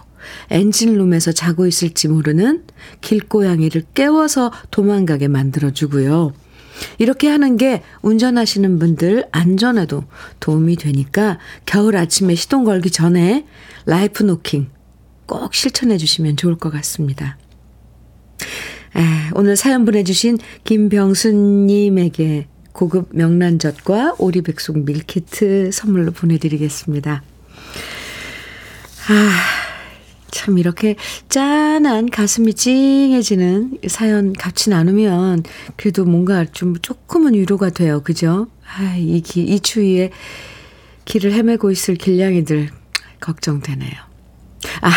엔진룸에서 0.51 1.33
자고 1.33 1.67
있을지 1.67 2.09
모르는 2.09 2.65
길고양이를 3.03 3.83
깨워서 3.95 4.53
도망가게 4.71 5.29
만들어주고요. 5.29 6.33
이렇게 6.99 7.29
하는 7.29 7.57
게 7.57 7.83
운전하시는 8.03 8.79
분들 8.79 9.27
안전에도 9.33 10.05
도움이 10.41 10.77
되니까 10.77 11.39
겨울 11.67 11.97
아침에 11.97 12.35
시동 12.35 12.65
걸기 12.65 12.91
전에 12.91 13.47
life 13.87 14.23
knocking 14.23 14.69
꼭 15.27 15.55
실천해 15.55 15.99
주시면 15.99 16.37
좋을 16.37 16.57
것 16.57 16.71
같습니다. 16.71 17.39
에, 18.97 19.31
오늘 19.35 19.57
사연 19.57 19.85
보내주신 19.85 20.39
김병수님에게 20.65 22.49
고급 22.73 23.09
명란젓과 23.13 24.17
오리백숙 24.19 24.85
밀키트 24.85 25.71
선물로 25.73 26.13
보내드리겠습니다. 26.13 27.23
아, 29.09 29.68
참 30.31 30.59
이렇게 30.59 30.97
짠한 31.29 32.11
가슴이 32.11 32.55
찡해지는 32.55 33.79
사연 33.89 34.33
같이 34.33 34.71
나누면 34.71 35.45
그래도 35.77 36.05
뭔가 36.05 36.45
좀 36.45 36.77
조금은 36.81 37.35
위로가 37.35 37.71
돼요. 37.71 38.03
그죠? 38.03 38.49
아, 38.65 38.95
이, 38.97 39.21
기, 39.21 39.43
이 39.43 39.61
추위에 39.61 40.11
길을 41.05 41.33
헤매고 41.33 41.71
있을 41.71 41.95
길냥이들 41.95 42.69
걱정되네요. 43.21 43.95
아, 44.83 44.91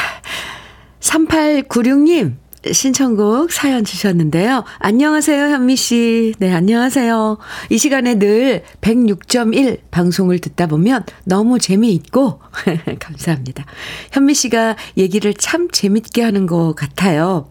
3896님, 0.99 2.35
신청곡 2.69 3.51
사연 3.51 3.83
주셨는데요. 3.83 4.63
안녕하세요, 4.77 5.45
현미 5.45 5.75
씨. 5.75 6.33
네, 6.37 6.53
안녕하세요. 6.53 7.39
이 7.71 7.77
시간에 7.79 8.19
늘 8.19 8.63
106.1 8.81 9.79
방송을 9.89 10.39
듣다 10.39 10.67
보면 10.67 11.05
너무 11.25 11.57
재미있고, 11.57 12.39
감사합니다. 12.99 13.65
현미 14.11 14.35
씨가 14.35 14.75
얘기를 14.97 15.33
참 15.33 15.69
재밌게 15.71 16.21
하는 16.21 16.45
것 16.45 16.75
같아요. 16.75 17.49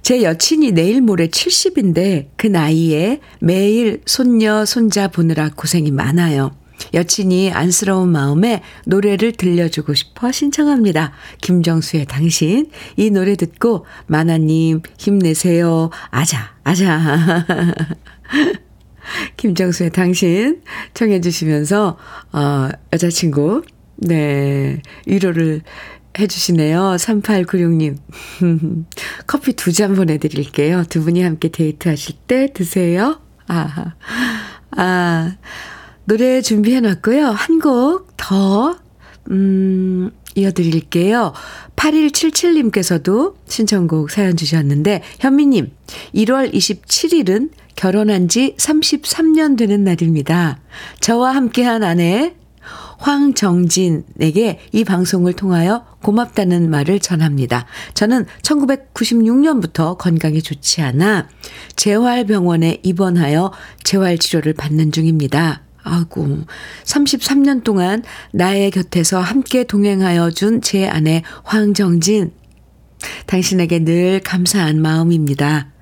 제 0.00 0.22
여친이 0.22 0.72
내일 0.72 1.02
모레 1.02 1.28
70인데 1.28 2.28
그 2.36 2.46
나이에 2.46 3.20
매일 3.38 4.00
손녀, 4.06 4.64
손자 4.64 5.08
보느라 5.08 5.50
고생이 5.54 5.90
많아요. 5.90 6.52
여친이 6.94 7.52
안쓰러운 7.52 8.10
마음에 8.10 8.62
노래를 8.86 9.32
들려주고 9.32 9.94
싶어 9.94 10.32
신청합니다. 10.32 11.12
김정수의 11.40 12.06
당신. 12.06 12.70
이 12.96 13.10
노래 13.10 13.36
듣고 13.36 13.86
마나님 14.06 14.82
힘내세요. 14.98 15.90
아자, 16.10 16.54
아자. 16.64 17.44
김정수의 19.36 19.90
당신 19.90 20.62
청해 20.94 21.20
주시면서 21.20 21.96
어 22.32 22.68
여자친구 22.92 23.62
네 23.96 24.80
위로를 25.06 25.62
해주시네요. 26.18 26.96
3896님. 26.98 27.96
커피 29.26 29.52
두 29.54 29.72
잔 29.72 29.94
보내드릴게요. 29.94 30.84
두 30.88 31.02
분이 31.02 31.22
함께 31.22 31.48
데이트하실 31.48 32.16
때 32.26 32.52
드세요. 32.52 33.20
아, 33.48 33.94
아, 34.76 35.36
노래 36.04 36.40
준비해 36.42 36.80
놨고요. 36.80 37.26
한 37.26 37.60
곡 37.60 38.16
더, 38.16 38.76
음, 39.30 40.10
이어드릴게요. 40.34 41.32
8177님께서도 41.76 43.34
신청곡 43.46 44.10
사연 44.10 44.36
주셨는데, 44.36 45.02
현미님, 45.18 45.72
1월 46.14 46.52
27일은 46.52 47.50
결혼한 47.76 48.28
지 48.28 48.54
33년 48.58 49.56
되는 49.56 49.84
날입니다. 49.84 50.60
저와 51.00 51.34
함께한 51.34 51.82
아내 51.82 52.34
황정진에게 52.98 54.60
이 54.72 54.84
방송을 54.84 55.32
통하여 55.32 55.86
고맙다는 56.02 56.68
말을 56.68 57.00
전합니다. 57.00 57.66
저는 57.94 58.26
1996년부터 58.42 59.96
건강이 59.96 60.42
좋지 60.42 60.82
않아 60.82 61.28
재활병원에 61.76 62.80
입원하여 62.82 63.52
재활치료를 63.84 64.52
받는 64.52 64.92
중입니다. 64.92 65.62
아이고, 65.82 66.44
33년 66.84 67.64
동안 67.64 68.02
나의 68.32 68.70
곁에서 68.70 69.20
함께 69.20 69.64
동행하여 69.64 70.30
준 70.30 70.60
제 70.60 70.86
아내 70.86 71.22
황정진. 71.44 72.32
당신에게 73.26 73.80
늘 73.84 74.20
감사한 74.20 74.80
마음입니다. 74.80 75.72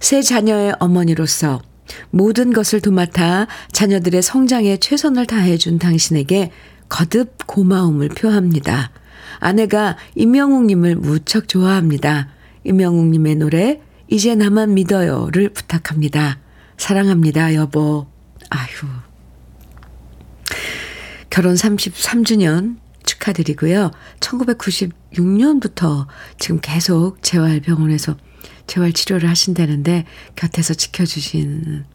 세 0.00 0.22
자녀의 0.22 0.74
어머니로서 0.80 1.62
모든 2.10 2.52
것을 2.52 2.80
도맡아 2.80 3.46
자녀들의 3.72 4.22
성장에 4.22 4.78
최선을 4.78 5.26
다해준 5.26 5.78
당신에게 5.78 6.50
거듭 6.88 7.46
고마움을 7.46 8.08
표합니다. 8.08 8.90
아내가 9.38 9.96
임영웅님을 10.16 10.96
무척 10.96 11.48
좋아합니다. 11.48 12.28
임영웅님의 12.64 13.36
노래, 13.36 13.80
이제 14.08 14.34
나만 14.34 14.74
믿어요를 14.74 15.50
부탁합니다. 15.50 16.38
사랑합니다, 16.76 17.54
여보. 17.54 18.06
아휴. 18.50 19.13
결혼 21.34 21.54
33주년 21.56 22.76
축하드리고요. 23.04 23.90
1996년부터 24.20 26.06
지금 26.38 26.60
계속 26.62 27.20
재활병원에서 27.24 28.16
재활 28.68 28.92
치료를 28.92 29.28
하신다는데 29.28 30.04
곁에서 30.36 30.74
지켜주신 30.74 31.86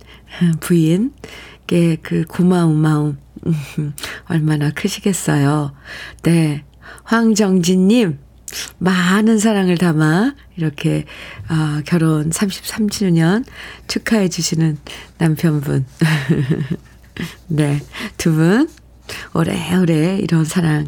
부인께 0.59 1.99
그 2.01 2.25
고마운 2.27 2.75
마음 2.75 3.17
얼마나 4.27 4.71
크시겠어요. 4.71 5.73
네. 6.23 6.65
황정진님, 7.05 8.19
많은 8.79 9.39
사랑을 9.39 9.77
담아 9.77 10.35
이렇게 10.57 11.05
어, 11.47 11.79
결혼 11.85 12.29
33주년 12.29 13.45
축하해 13.87 14.27
주시는 14.27 14.79
남편분. 15.17 15.85
네. 17.47 17.79
두 18.17 18.33
분 18.33 18.67
오래오래 19.33 20.19
이런 20.19 20.45
사랑 20.45 20.87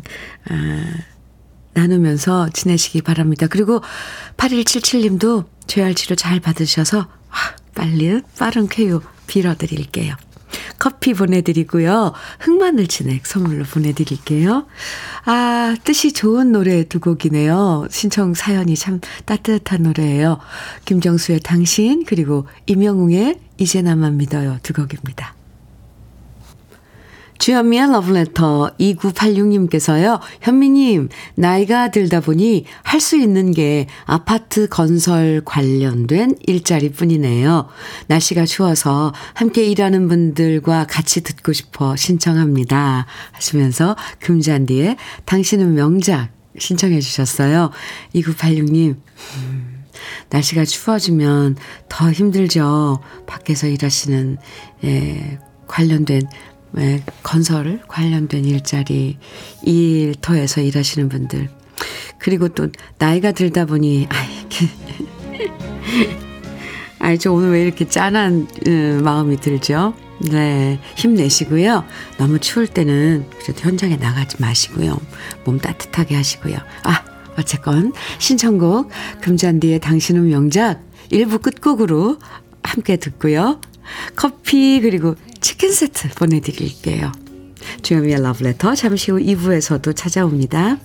아, 0.50 0.84
나누면서 1.74 2.50
지내시기 2.50 3.02
바랍니다. 3.02 3.48
그리고 3.48 3.82
8177님도 4.38 5.46
재활 5.68 5.96
치료 5.96 6.16
잘 6.16 6.40
받으셔서 6.40 7.00
아, 7.00 7.56
빨리 7.74 8.22
빠른 8.38 8.68
쾌유 8.68 9.02
빌어드릴게요. 9.28 10.16
커피 10.80 11.14
보내드리고요. 11.14 12.14
흑마늘 12.40 12.88
진액 12.88 13.26
선물로 13.26 13.66
보내드릴게요. 13.66 14.66
아, 15.26 15.76
뜻이 15.84 16.12
좋은 16.12 16.52
노래 16.52 16.84
두 16.84 17.00
곡이네요. 17.00 17.88
신청 17.90 18.34
사연이 18.34 18.76
참 18.76 19.00
따뜻한 19.26 19.84
노래예요. 19.84 20.40
김정수의 20.86 21.42
당신, 21.42 22.04
그리고 22.06 22.48
임영웅의 22.66 23.40
이제 23.60 23.82
나만 23.82 24.18
믿어요 24.18 24.58
두 24.64 24.74
곡입니다. 24.74 25.36
주현미의 27.42 27.92
러브레터 27.92 28.70
2986님께서요. 28.80 30.20
현미님, 30.42 31.10
나이가 31.34 31.90
들다 31.90 32.20
보니 32.20 32.66
할 32.84 33.02
수 33.02 33.18
있는 33.18 33.50
게 33.50 33.88
아파트 34.06 34.68
건설 34.68 35.42
관련된 35.44 36.38
일자리 36.46 36.92
뿐이네요. 36.92 37.68
날씨가 38.06 38.46
추워서 38.46 39.12
함께 39.34 39.66
일하는 39.66 40.08
분들과 40.08 40.86
같이 40.88 41.24
듣고 41.24 41.52
싶어 41.52 41.96
신청합니다. 41.96 43.08
하시면서 43.32 43.96
금잔디에 44.20 44.98
당신은 45.26 45.74
명작 45.74 46.30
신청해 46.60 47.00
주셨어요. 47.02 47.72
2986님, 48.14 48.98
음, 49.38 49.84
날씨가 50.30 50.66
추워지면 50.66 51.56
더 51.90 52.12
힘들죠. 52.12 53.00
밖에서 53.26 53.66
일하시는, 53.66 54.38
예, 54.84 55.40
관련된 55.72 56.20
네, 56.20 56.51
건설 57.24 57.82
관련된 57.88 58.46
일자리, 58.46 59.18
일터에서 59.64 60.62
일하시는 60.62 61.10
분들. 61.10 61.50
그리고 62.18 62.50
또 62.50 62.70
나이가 62.98 63.32
들다 63.32 63.66
보니, 63.66 64.08
아이, 64.10 64.28
아이, 67.00 67.18
저 67.18 67.32
오늘 67.32 67.52
왜 67.52 67.64
이렇게 67.64 67.88
짠한 67.88 68.48
음, 68.68 69.02
마음이 69.04 69.38
들죠? 69.38 69.94
네, 70.30 70.80
힘내시고요. 70.96 71.84
너무 72.18 72.40
추울 72.40 72.68
때는 72.68 73.26
그래도 73.40 73.62
현장에 73.62 73.98
나가지 73.98 74.40
마시고요. 74.40 75.00
몸 75.44 75.58
따뜻하게 75.58 76.16
하시고요. 76.16 76.58
아, 76.84 77.04
어쨌건 77.38 77.94
신청곡 78.20 78.92
금잔디의 79.22 79.80
당신은 79.80 80.30
명작 80.30 80.82
1부 81.12 81.42
끝곡으로 81.42 82.18
함께 82.64 82.98
듣고요. 82.98 83.60
커피 84.16 84.80
그리고 84.82 85.16
치킨 85.40 85.72
세트 85.72 86.10
보내드릴게요. 86.16 87.12
주현미의 87.82 88.22
러브레터 88.22 88.76
잠시 88.76 89.12
후 89.12 89.18
2부에서도 89.20 89.96
찾아옵니다. 89.96 90.78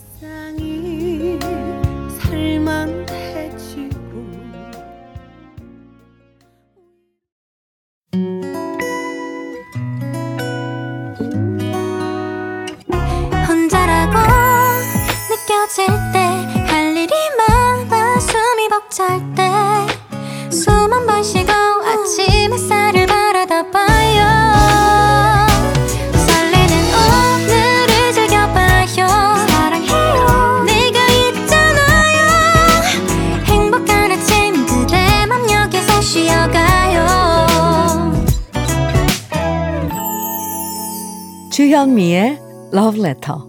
주현미의 41.67 42.39
러브레터 42.71 43.49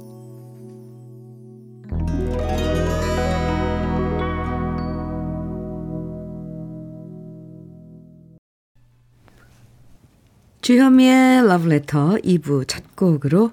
주현미의 10.62 11.48
러브레터 11.48 12.16
2부 12.24 12.68
첫 12.68 12.96
곡으로 12.96 13.52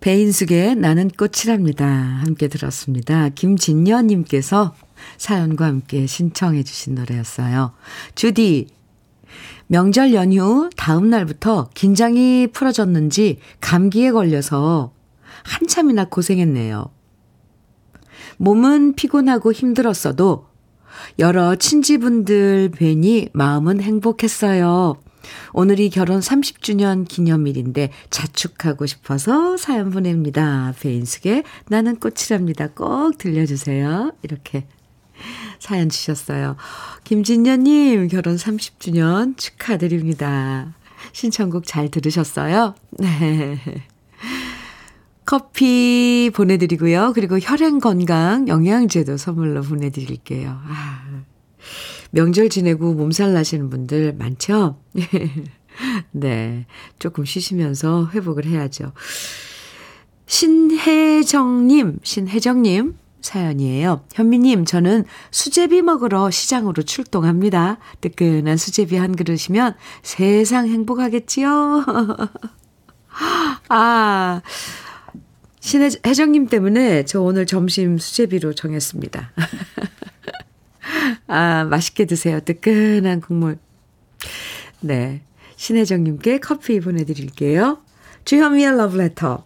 배인숙의 0.00 0.76
나는 0.76 1.08
꽃이랍니다. 1.08 1.86
함께 1.86 2.48
들었습니다. 2.48 3.30
김진녀님께서 3.30 4.74
사연과 5.16 5.64
함께 5.64 6.06
신청해 6.06 6.64
주신 6.64 6.96
노래였어요. 6.96 7.72
주디, 8.14 8.68
명절 9.68 10.14
연휴 10.14 10.70
다음 10.76 11.10
날부터 11.10 11.68
긴장이 11.74 12.48
풀어졌는지 12.52 13.38
감기에 13.60 14.12
걸려서 14.12 14.92
한참이나 15.44 16.06
고생했네요. 16.06 16.90
몸은 18.38 18.94
피곤하고 18.94 19.52
힘들었어도 19.52 20.46
여러 21.18 21.54
친지분들 21.54 22.70
뵈니 22.70 23.28
마음은 23.34 23.82
행복했어요. 23.82 24.96
오늘이 25.52 25.90
결혼 25.90 26.20
30주년 26.20 27.06
기념일인데 27.06 27.90
자축하고 28.08 28.86
싶어서 28.86 29.58
사연 29.58 29.90
보냅니다. 29.90 30.72
배인숙의 30.80 31.44
나는 31.68 31.96
꽃이랍니다. 31.96 32.68
꼭 32.68 33.18
들려주세요. 33.18 34.12
이렇게 34.22 34.64
사연 35.58 35.88
주셨어요. 35.88 36.56
김진녀님, 37.04 38.08
결혼 38.08 38.36
30주년 38.36 39.36
축하드립니다. 39.36 40.74
신청곡 41.12 41.66
잘 41.66 41.90
들으셨어요? 41.90 42.74
네. 42.98 43.58
커피 45.24 46.30
보내드리고요. 46.34 47.12
그리고 47.14 47.38
혈행 47.38 47.80
건강 47.80 48.48
영양제도 48.48 49.16
선물로 49.18 49.62
보내드릴게요. 49.62 50.58
아, 50.64 51.22
명절 52.12 52.48
지내고 52.48 52.94
몸살 52.94 53.34
나시는 53.34 53.68
분들 53.68 54.14
많죠? 54.14 54.80
네. 56.12 56.66
조금 56.98 57.24
쉬시면서 57.24 58.08
회복을 58.14 58.46
해야죠. 58.46 58.92
신혜정님, 60.26 61.98
신혜정님, 62.02 62.96
사연이에요. 63.20 64.04
현미님, 64.12 64.64
저는 64.64 65.04
수제비 65.30 65.82
먹으러 65.82 66.30
시장으로 66.30 66.82
출동합니다. 66.82 67.78
뜨끈한 68.00 68.56
수제비 68.56 68.96
한 68.96 69.16
그릇이면 69.16 69.74
세상 70.02 70.68
행복하겠지요? 70.68 71.84
아, 73.68 74.40
신혜정님 75.60 76.46
때문에 76.46 77.04
저 77.04 77.20
오늘 77.20 77.44
점심 77.46 77.98
수제비로 77.98 78.54
정했습니다. 78.54 79.32
아, 81.26 81.64
맛있게 81.64 82.06
드세요. 82.06 82.40
뜨끈한 82.40 83.20
국물. 83.20 83.58
네. 84.80 85.22
신혜정님께 85.56 86.38
커피 86.38 86.80
보내드릴게요. 86.80 87.82
주현미의 88.24 88.76
러브레터. 88.76 89.44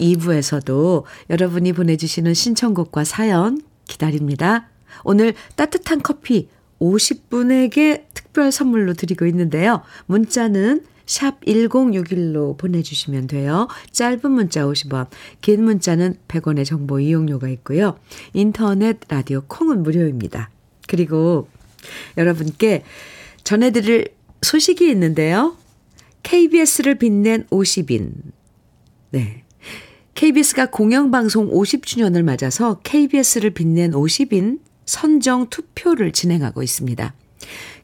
2부에서도 0.00 1.04
여러분이 1.30 1.72
보내주시는 1.72 2.34
신청곡과 2.34 3.04
사연 3.04 3.62
기다립니다. 3.86 4.68
오늘 5.04 5.34
따뜻한 5.56 6.02
커피 6.02 6.48
50분에게 6.80 8.04
특별 8.14 8.50
선물로 8.50 8.94
드리고 8.94 9.26
있는데요. 9.26 9.82
문자는 10.06 10.84
샵 11.06 11.40
1061로 11.44 12.56
보내주시면 12.56 13.26
돼요. 13.26 13.66
짧은 13.90 14.30
문자 14.30 14.64
50원, 14.64 15.08
긴 15.40 15.64
문자는 15.64 16.16
100원의 16.28 16.64
정보 16.64 17.00
이용료가 17.00 17.48
있고요. 17.48 17.98
인터넷 18.32 19.00
라디오 19.08 19.42
콩은 19.48 19.82
무료입니다. 19.82 20.50
그리고 20.86 21.48
여러분께 22.16 22.84
전해드릴 23.42 24.08
소식이 24.42 24.88
있는데요. 24.90 25.56
KBS를 26.22 26.96
빛낸 26.96 27.44
50인. 27.50 28.12
네. 29.10 29.39
KBS가 30.20 30.66
공영방송 30.66 31.48
50주년을 31.50 32.22
맞아서 32.22 32.78
KBS를 32.82 33.52
빛낸 33.52 33.92
50인 33.92 34.58
선정 34.84 35.48
투표를 35.48 36.12
진행하고 36.12 36.62
있습니다. 36.62 37.14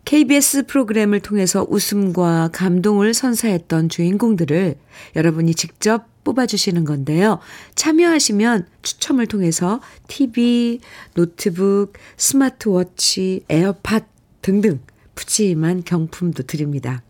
KBS 0.04 0.66
프로그램을 0.66 1.20
통해서 1.20 1.66
웃음과 1.66 2.50
감동을 2.52 3.14
선사했던 3.14 3.88
주인공들을 3.88 4.74
여러분이 5.16 5.54
직접 5.54 6.08
뽑아주시는 6.24 6.84
건데요. 6.84 7.38
참여하시면 7.74 8.66
추첨을 8.82 9.28
통해서 9.28 9.80
TV, 10.06 10.80
노트북, 11.14 11.94
스마트워치, 12.18 13.44
에어팟 13.48 14.00
등등 14.42 14.80
푸짐한 15.14 15.84
경품도 15.84 16.42
드립니다. 16.42 17.02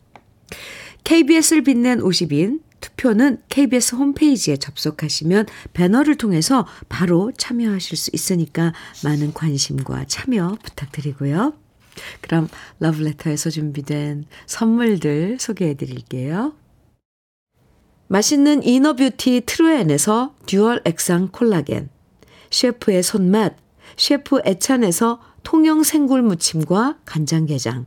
KBS를 1.02 1.64
빛낸 1.64 1.98
50인 1.98 2.60
투표는 2.80 3.42
KBS 3.48 3.94
홈페이지에 3.94 4.56
접속하시면 4.56 5.46
배너를 5.72 6.16
통해서 6.16 6.66
바로 6.88 7.32
참여하실 7.36 7.96
수 7.96 8.10
있으니까 8.12 8.72
많은 9.04 9.32
관심과 9.32 10.04
참여 10.06 10.58
부탁드리고요. 10.62 11.54
그럼 12.20 12.48
러브레터에서 12.78 13.50
준비된 13.50 14.26
선물들 14.46 15.38
소개해 15.40 15.74
드릴게요. 15.74 16.54
맛있는 18.08 18.62
inner 18.62 18.99
beauty 18.99 19.42
트루엔에서 19.46 20.34
dual 20.46 20.83
액상 20.84 21.28
콜라겐, 21.32 21.88
셰프의 22.50 23.02
손맛, 23.02 23.56
셰프 23.96 24.40
애찬에서 24.44 25.20
통영 25.42 25.82
생굴 25.82 26.22
무침과 26.22 26.98
간장게장, 27.04 27.86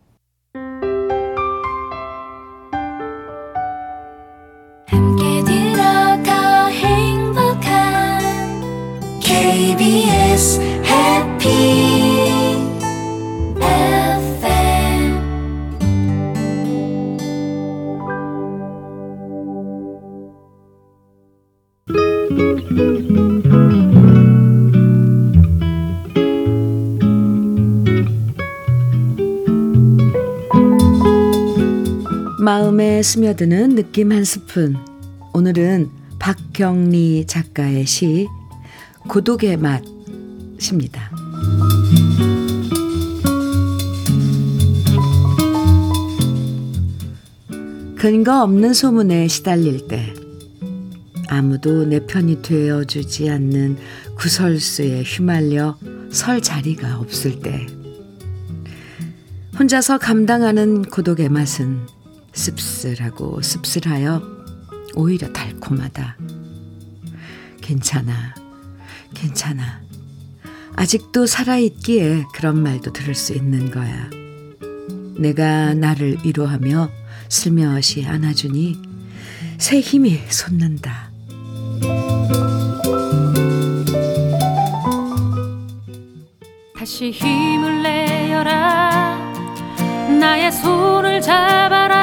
스며드는 33.03 33.75
느낌 33.75 34.11
한 34.11 34.23
스푼. 34.23 34.77
오늘은 35.33 35.89
박경리 36.19 37.25
작가의 37.25 37.85
시 37.85 38.27
고독의 39.07 39.57
맛입니다. 39.57 41.11
근거 47.97 48.41
없는 48.43 48.73
소문에 48.73 49.27
시달릴 49.27 49.87
때 49.87 50.13
아무도 51.27 51.85
내 51.85 52.05
편이 52.05 52.41
되어주지 52.41 53.29
않는 53.29 53.77
구설수에 54.17 55.03
휘말려 55.03 55.77
설 56.09 56.41
자리가 56.41 56.99
없을 56.99 57.39
때 57.39 57.67
혼자서 59.57 59.99
감당하는 59.99 60.81
고독의 60.81 61.29
맛은 61.29 62.00
씁쓸하고 62.33 63.41
씁쓸하여 63.41 64.21
오히려 64.95 65.31
달콤하다. 65.31 66.17
괜찮아, 67.61 68.35
괜찮아. 69.13 69.81
아직도 70.75 71.25
살아있기에 71.25 72.25
그런 72.33 72.61
말도 72.61 72.93
들을 72.93 73.13
수 73.13 73.33
있는 73.33 73.71
거야. 73.71 74.09
내가 75.17 75.73
나를 75.73 76.17
위로하며 76.23 76.89
슬며시 77.29 78.05
안아주니 78.05 78.81
새 79.57 79.79
힘이 79.79 80.19
솟는다. 80.27 81.11
다시 86.75 87.11
힘을 87.11 87.83
내어라 87.83 89.17
나의 90.19 90.51
손을 90.51 91.21
잡아라 91.21 92.00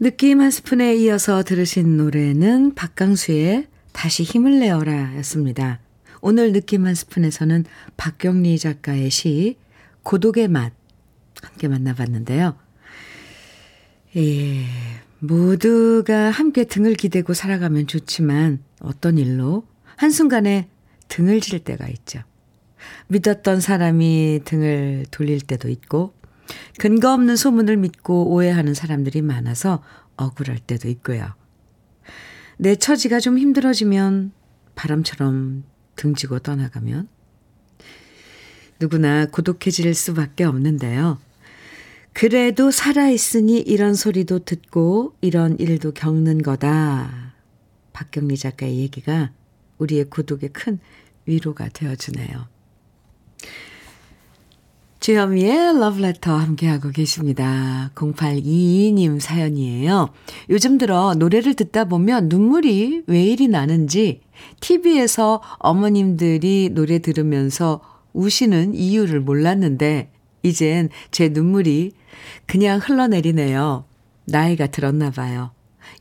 느낌 0.00 0.40
한 0.40 0.50
스푼에 0.50 0.96
이어서 0.96 1.44
들으신 1.44 1.96
노래는 1.96 2.74
박강수의 2.74 3.68
다시 3.92 4.24
힘을 4.24 4.58
내어라 4.58 5.16
였습니다. 5.18 5.78
오늘 6.20 6.52
느낌 6.52 6.84
한 6.84 6.96
스푼에서는 6.96 7.64
박경리 7.96 8.58
작가의 8.58 9.10
시 9.10 9.56
고독의 10.02 10.48
맛 10.48 10.72
함께 11.40 11.68
만나봤는데요. 11.68 12.56
예, 14.16 14.64
모두가 15.20 16.30
함께 16.30 16.64
등을 16.64 16.94
기대고 16.94 17.32
살아가면 17.32 17.86
좋지만 17.86 18.64
어떤 18.80 19.16
일로 19.16 19.64
한순간에 19.96 20.68
등을 21.06 21.40
질 21.40 21.60
때가 21.60 21.86
있죠. 21.86 22.20
믿었던 23.06 23.60
사람이 23.60 24.40
등을 24.44 25.06
돌릴 25.12 25.40
때도 25.40 25.68
있고 25.68 26.14
근거 26.78 27.12
없는 27.12 27.36
소문을 27.36 27.76
믿고 27.76 28.30
오해하는 28.32 28.74
사람들이 28.74 29.22
많아서 29.22 29.82
억울할 30.16 30.58
때도 30.58 30.88
있고요. 30.88 31.34
내 32.58 32.76
처지가 32.76 33.20
좀 33.20 33.38
힘들어지면 33.38 34.32
바람처럼 34.74 35.64
등지고 35.96 36.40
떠나가면 36.40 37.08
누구나 38.80 39.26
고독해질 39.26 39.94
수밖에 39.94 40.44
없는데요. 40.44 41.18
그래도 42.12 42.70
살아있으니 42.70 43.58
이런 43.60 43.94
소리도 43.94 44.40
듣고 44.40 45.16
이런 45.20 45.58
일도 45.58 45.92
겪는 45.92 46.42
거다. 46.42 47.34
박경리 47.92 48.36
작가의 48.36 48.78
얘기가 48.78 49.32
우리의 49.78 50.04
고독에 50.04 50.48
큰 50.48 50.78
위로가 51.26 51.68
되어주네요. 51.70 52.48
주현미의 55.04 55.80
러브레터 55.80 56.34
함께하고 56.34 56.88
계십니다. 56.88 57.90
0822님 57.94 59.20
사연이에요. 59.20 60.08
요즘 60.48 60.78
들어 60.78 61.12
노래를 61.12 61.52
듣다 61.52 61.84
보면 61.84 62.30
눈물이 62.30 63.02
왜 63.06 63.22
이리 63.22 63.48
나는지 63.48 64.22
TV에서 64.60 65.42
어머님들이 65.58 66.70
노래 66.72 67.00
들으면서 67.00 67.82
우시는 68.14 68.74
이유를 68.74 69.20
몰랐는데 69.20 70.10
이젠 70.42 70.88
제 71.10 71.28
눈물이 71.28 71.92
그냥 72.46 72.80
흘러내리네요. 72.82 73.84
나이가 74.24 74.68
들었나 74.68 75.10
봐요. 75.10 75.50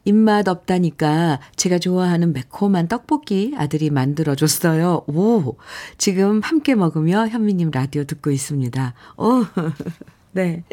입맛 0.06 0.48
없다니까 0.48 1.40
제가 1.56 1.80
좋아하는 1.80 2.34
매콤한 2.34 2.88
떡볶이 2.88 3.54
아들이 3.58 3.90
만들어줬어요. 3.90 5.04
오, 5.08 5.58
지금 5.98 6.42
함께 6.42 6.76
먹으며 6.76 7.28
현미님 7.28 7.72
라디오 7.72 8.04
듣고 8.04 8.32
있습니다. 8.32 8.94
오, 9.18 9.46
네. 10.34 10.64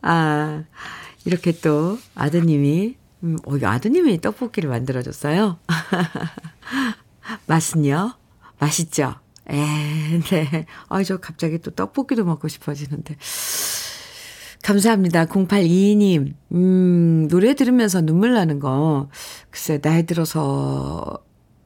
아, 0.00 0.64
이렇게 1.24 1.52
또 1.52 1.98
아드님이, 2.14 2.96
음, 3.24 3.38
어, 3.44 3.54
아드님이 3.62 4.20
떡볶이를 4.20 4.70
만들어줬어요. 4.70 5.58
맛은요? 7.46 8.14
맛있죠? 8.58 9.14
에, 9.50 10.20
네. 10.20 10.66
아, 10.88 11.02
저 11.02 11.18
갑자기 11.18 11.58
또 11.58 11.70
떡볶이도 11.70 12.24
먹고 12.24 12.48
싶어지는데. 12.48 13.16
감사합니다. 14.62 15.26
0822님. 15.26 16.34
음, 16.52 17.28
노래 17.28 17.54
들으면서 17.54 18.00
눈물 18.00 18.32
나는 18.34 18.60
거, 18.60 19.08
글쎄, 19.50 19.78
나이 19.80 20.04
들어서 20.06 21.18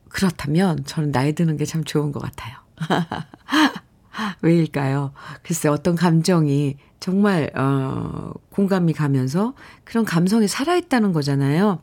그렇다면 0.08 0.84
저는 0.84 1.12
나이 1.12 1.34
드는 1.34 1.56
게 1.58 1.64
참 1.66 1.84
좋은 1.84 2.10
것 2.12 2.20
같아요. 2.22 2.56
왜일까요? 4.40 5.12
글쎄, 5.42 5.68
어떤 5.68 5.94
감정이 5.94 6.76
정말, 7.00 7.50
어, 7.54 8.32
공감이 8.50 8.94
가면서 8.94 9.54
그런 9.84 10.04
감성이 10.06 10.48
살아있다는 10.48 11.12
거잖아요. 11.12 11.80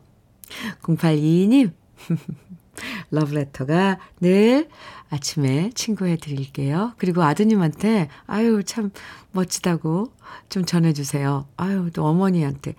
0822님. 0.82 1.72
러브레터가 3.12 3.98
늘 4.20 4.68
아침에 5.10 5.70
친구해 5.74 6.16
드릴게요. 6.16 6.92
그리고 6.98 7.22
아드님한테, 7.22 8.08
아유, 8.26 8.62
참 8.64 8.90
멋지다고 9.32 10.12
좀 10.48 10.64
전해주세요. 10.64 11.46
아유, 11.56 11.90
또 11.92 12.04
어머니한테 12.06 12.74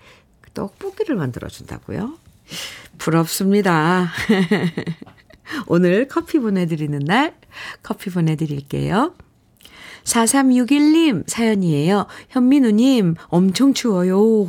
떡볶이를 0.53 1.15
만들어 1.15 1.47
준다고요? 1.47 2.17
부럽습니다. 2.97 4.09
오늘 5.67 6.07
커피 6.07 6.39
보내드리는 6.39 6.97
날 6.99 7.35
커피 7.83 8.09
보내드릴게요. 8.09 9.13
4361님 10.03 11.27
사연이에요. 11.27 12.07
현민우님, 12.29 13.15
엄청 13.27 13.73
추워요. 13.73 14.47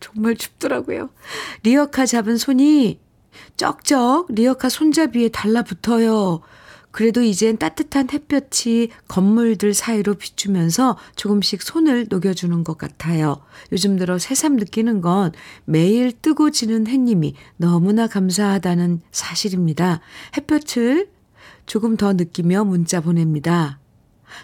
정말 0.00 0.36
춥더라고요. 0.36 1.10
리어카 1.62 2.06
잡은 2.06 2.36
손이 2.36 3.00
쩍쩍 3.56 4.26
리어카 4.30 4.68
손잡이에 4.68 5.28
달라붙어요. 5.28 6.40
그래도 6.90 7.22
이젠 7.22 7.58
따뜻한 7.58 8.08
햇볕이 8.12 8.90
건물들 9.08 9.74
사이로 9.74 10.14
비추면서 10.14 10.96
조금씩 11.16 11.62
손을 11.62 12.06
녹여주는 12.08 12.64
것 12.64 12.78
같아요. 12.78 13.42
요즘 13.72 13.96
들어 13.96 14.18
새삼 14.18 14.56
느끼는 14.56 15.00
건 15.00 15.32
매일 15.64 16.12
뜨고 16.12 16.50
지는 16.50 16.86
햇님이 16.86 17.34
너무나 17.56 18.06
감사하다는 18.06 19.02
사실입니다. 19.10 20.00
햇볕을 20.36 21.10
조금 21.66 21.96
더 21.96 22.14
느끼며 22.14 22.64
문자 22.64 23.00
보냅니다. 23.00 23.78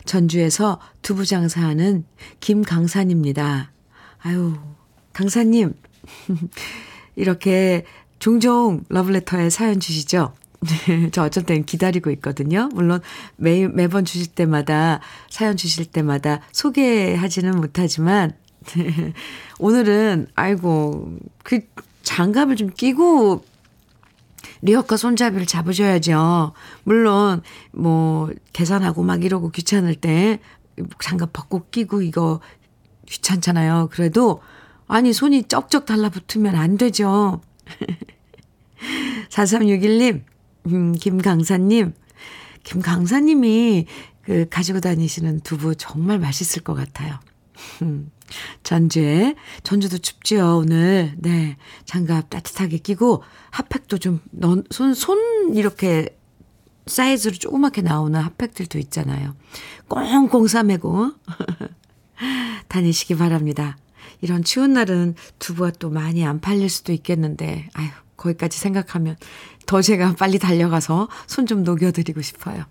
전주에서 0.05 0.81
두부 1.03 1.25
장사하는 1.25 2.05
김강산입니다. 2.41 3.73
아유, 4.19 4.55
강사님. 5.13 5.75
이렇게 7.17 7.85
종종 8.19 8.85
러브레터에 8.89 9.51
사연 9.51 9.81
주시죠? 9.81 10.35
저 11.13 11.25
어쩔 11.25 11.45
땐 11.45 11.65
기다리고 11.65 12.11
있거든요. 12.13 12.69
물론 12.73 13.01
매, 13.37 13.67
매번 13.69 14.05
주실 14.05 14.29
때마다, 14.29 15.01
사연 15.31 15.57
주실 15.57 15.87
때마다 15.87 16.41
소개하지는 16.53 17.57
못하지만, 17.57 18.33
오늘은, 19.59 20.29
아이고, 20.35 21.19
그 21.43 21.61
장갑을 22.03 22.57
좀 22.57 22.71
끼고 22.71 23.45
리어카 24.63 24.97
손잡이를 24.97 25.47
잡으셔야죠. 25.47 26.53
물론, 26.85 27.43
뭐, 27.73 28.31
계산하고 28.53 29.03
막 29.03 29.25
이러고 29.25 29.51
귀찮을 29.51 29.95
때 29.95 30.41
장갑 31.01 31.33
벗고 31.33 31.67
끼고 31.71 32.03
이거 32.03 32.41
귀찮잖아요. 33.07 33.89
그래도, 33.93 34.41
아니, 34.87 35.13
손이 35.13 35.45
쩍쩍 35.45 35.87
달라붙으면 35.87 36.55
안 36.55 36.79
되죠. 36.79 37.41
4361님, 39.31 40.23
음, 40.67 40.93
김강사님, 40.93 41.93
김강사님이 42.63 43.87
그 44.23 44.47
가지고 44.49 44.81
다니시는 44.81 45.41
두부 45.41 45.75
정말 45.77 46.19
맛있을 46.19 46.63
것 46.63 46.75
같아요. 46.75 47.19
음, 47.83 48.11
전주에, 48.63 49.35
전주도 49.63 49.99
춥지요, 49.99 50.59
오늘. 50.59 51.15
네. 51.19 51.57
장갑 51.85 52.31
따뜻하게 52.31 52.79
끼고, 52.79 53.23
핫팩도 53.51 53.99
좀, 53.99 54.21
넣, 54.31 54.63
손, 54.71 54.95
손, 54.95 55.55
이렇게 55.55 56.09
사이즈로 56.87 57.35
조그맣게 57.35 57.83
나오는 57.83 58.19
핫팩들도 58.19 58.79
있잖아요. 58.79 59.35
꽁꽁 59.89 60.47
싸매고 60.47 61.13
다니시기 62.69 63.17
바랍니다. 63.17 63.77
이런 64.21 64.43
추운 64.43 64.73
날은 64.73 65.15
두부가 65.39 65.71
또 65.73 65.91
많이 65.91 66.25
안 66.25 66.41
팔릴 66.41 66.69
수도 66.69 66.93
있겠는데, 66.93 67.69
아유, 67.75 67.89
거기까지 68.17 68.59
생각하면 68.59 69.17
더 69.67 69.83
제가 69.83 70.15
빨리 70.19 70.39
달려가서 70.39 71.09
손 71.27 71.47
좀 71.47 71.63
녹여드리고 71.63 72.23
싶어요. 72.23 72.65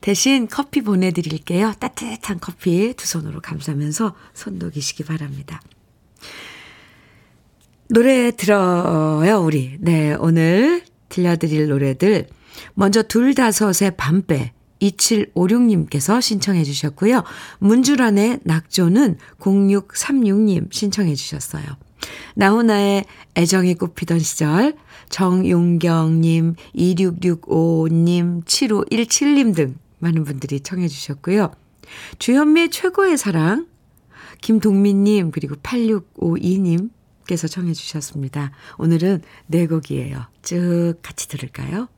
대신 0.00 0.48
커피 0.48 0.80
보내드릴게요. 0.82 1.74
따뜻한 1.78 2.38
커피 2.40 2.94
두 2.94 3.06
손으로 3.06 3.40
감싸면서 3.40 4.14
손 4.32 4.58
녹이시기 4.58 5.04
바랍니다. 5.04 5.60
노래 7.88 8.30
들어요, 8.30 9.40
우리. 9.40 9.76
네, 9.80 10.14
오늘 10.18 10.82
들려드릴 11.10 11.68
노래들. 11.68 12.26
먼저 12.74 13.02
둘다섯의 13.02 13.96
밤배 13.96 14.52
2756님께서 14.80 16.20
신청해 16.20 16.64
주셨고요. 16.64 17.22
문주란의 17.58 18.40
낙조는 18.44 19.18
0636님 19.38 20.72
신청해 20.72 21.14
주셨어요. 21.14 21.64
나훈아의 22.34 23.04
애정이 23.36 23.74
꽃피던 23.74 24.18
시절, 24.18 24.76
정용경님, 25.10 26.54
2665님, 26.74 28.44
7517님 28.44 29.54
등 29.54 29.76
많은 29.98 30.24
분들이 30.24 30.60
청해 30.60 30.88
주셨고요. 30.88 31.52
주현미의 32.18 32.70
최고의 32.70 33.16
사랑, 33.16 33.66
김동민님, 34.40 35.30
그리고 35.30 35.54
8652님께서 35.56 37.50
청해 37.50 37.72
주셨습니다. 37.72 38.52
오늘은 38.78 39.22
네 39.46 39.66
곡이에요. 39.66 40.26
쭉 40.42 40.94
같이 41.02 41.28
들을까요? 41.28 41.88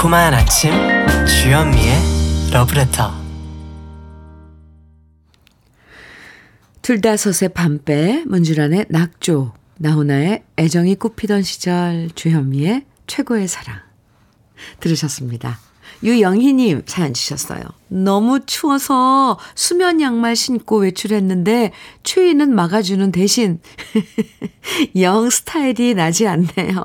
달콤한 0.00 0.32
아침 0.32 0.70
주현미의 1.26 1.94
러브레터 2.54 3.12
둘다섯의 6.80 7.50
밤배, 7.52 8.24
문주란의 8.26 8.86
낙조, 8.88 9.52
나훈아의 9.76 10.44
애정이 10.58 10.94
꽃피던 10.94 11.42
시절, 11.42 12.08
주현미의 12.14 12.86
최고의 13.08 13.46
사랑. 13.46 13.80
들으셨습니다. 14.80 15.58
유영희님 16.02 16.84
사연 16.86 17.12
주셨어요. 17.12 17.60
너무 17.88 18.40
추워서 18.46 19.38
수면 19.54 20.00
양말 20.00 20.34
신고 20.34 20.78
외출했는데 20.78 21.72
추위는 22.04 22.54
막아주는 22.54 23.12
대신 23.12 23.60
영 24.96 25.28
스타일이 25.28 25.92
나지 25.92 26.26
않네요. 26.26 26.84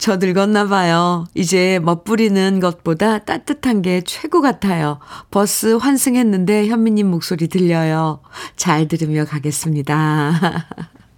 저 0.00 0.16
늙었나 0.16 0.66
봐요. 0.66 1.26
이제 1.34 1.78
멋부리는 1.82 2.58
것보다 2.58 3.18
따뜻한 3.18 3.82
게 3.82 4.00
최고 4.00 4.40
같아요. 4.40 4.98
버스 5.30 5.74
환승했는데 5.74 6.68
현미님 6.68 7.10
목소리 7.10 7.48
들려요. 7.48 8.22
잘 8.56 8.88
들으며 8.88 9.26
가겠습니다. 9.26 10.66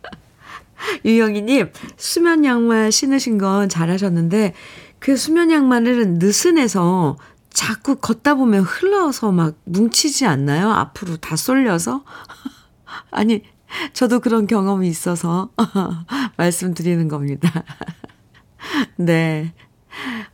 유영희님, 1.05 1.71
수면 1.97 2.45
양말 2.45 2.91
신으신 2.91 3.39
건 3.39 3.69
잘하셨는데, 3.69 4.53
그 4.99 5.17
수면 5.17 5.53
양말은 5.53 6.19
느슨해서 6.19 7.19
자꾸 7.51 7.95
걷다 7.95 8.35
보면 8.35 8.65
흘러서 8.65 9.31
막 9.31 9.55
뭉치지 9.63 10.27
않나요? 10.27 10.73
앞으로 10.73 11.19
다 11.19 11.37
쏠려서? 11.37 12.03
아니, 13.13 13.45
저도 13.93 14.19
그런 14.19 14.49
경험이 14.49 14.89
있어서 14.89 15.51
말씀드리는 16.37 17.07
겁니다. 17.07 17.63
네. 18.97 19.53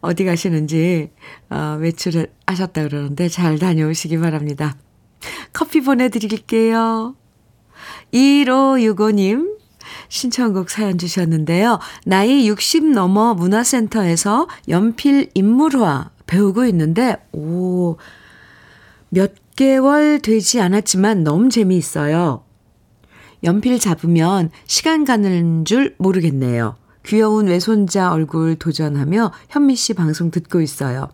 어디 0.00 0.24
가시는지, 0.24 1.10
어, 1.50 1.76
외출을 1.80 2.28
하셨다 2.46 2.84
그러는데 2.84 3.28
잘 3.28 3.58
다녀오시기 3.58 4.18
바랍니다. 4.18 4.76
커피 5.52 5.80
보내드릴게요. 5.80 7.16
1565님, 8.12 9.58
신청곡 10.08 10.70
사연 10.70 10.98
주셨는데요. 10.98 11.80
나이 12.04 12.48
60 12.48 12.92
넘어 12.92 13.34
문화센터에서 13.34 14.48
연필 14.68 15.30
인물화 15.34 16.10
배우고 16.26 16.64
있는데, 16.66 17.16
오, 17.32 17.96
몇 19.10 19.32
개월 19.56 20.20
되지 20.20 20.60
않았지만 20.60 21.24
너무 21.24 21.48
재미있어요. 21.48 22.44
연필 23.44 23.78
잡으면 23.78 24.50
시간 24.66 25.04
가는 25.04 25.64
줄 25.64 25.94
모르겠네요. 25.98 26.76
귀여운 27.08 27.46
외손자 27.46 28.12
얼굴 28.12 28.56
도전하며 28.56 29.32
현미 29.48 29.76
씨 29.76 29.94
방송 29.94 30.30
듣고 30.30 30.60
있어요. 30.60 31.08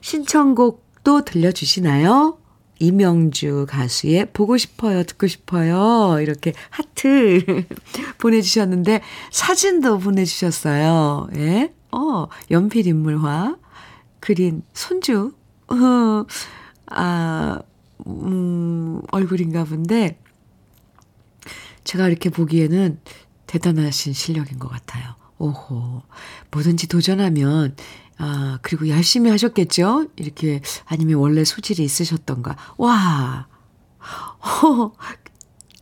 신청곡도 0.00 1.24
들려주시나요? 1.24 2.38
이명주 2.80 3.66
가수의 3.68 4.32
보고 4.32 4.56
싶어요, 4.56 5.04
듣고 5.04 5.28
싶어요. 5.28 6.20
이렇게 6.20 6.52
하트 6.70 7.64
보내주셨는데 8.18 9.00
사진도 9.30 10.00
보내주셨어요. 10.00 11.28
예? 11.36 11.72
어, 11.92 12.26
연필 12.50 12.88
인물화 12.88 13.56
그린 14.18 14.64
손주. 14.72 15.34
어, 15.68 15.76
아, 16.90 17.60
음, 18.08 19.00
얼굴인가 19.12 19.62
본데 19.62 20.18
제가 21.84 22.08
이렇게 22.08 22.28
보기에는 22.28 22.98
대단하신 23.52 24.14
실력인 24.14 24.58
것 24.58 24.68
같아요. 24.68 25.14
오호. 25.36 26.02
뭐든지 26.50 26.88
도전하면, 26.88 27.76
아, 28.16 28.58
그리고 28.62 28.88
열심히 28.88 29.30
하셨겠죠? 29.30 30.06
이렇게, 30.16 30.62
아니면 30.86 31.16
원래 31.16 31.44
소질이 31.44 31.84
있으셨던가. 31.84 32.56
와. 32.78 33.48
어, 34.00 34.92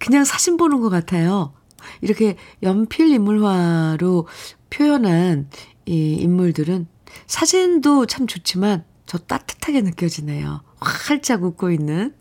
그냥 0.01 0.25
사진 0.25 0.57
보는 0.57 0.81
것 0.81 0.91
같아요. 0.91 1.53
이렇게 2.01 2.37
연필 2.65 3.09
인물화로 3.13 4.27
표현한 4.71 5.49
이 5.87 6.15
인물들은 6.15 6.89
사진도 7.29 8.07
참 8.07 8.27
좋지만 8.27 8.85
저 9.07 9.19
따뜻하게 9.19 9.83
느껴지네요. 9.83 10.63
활짝 10.81 11.45
웃고 11.45 11.71
있는, 11.71 12.15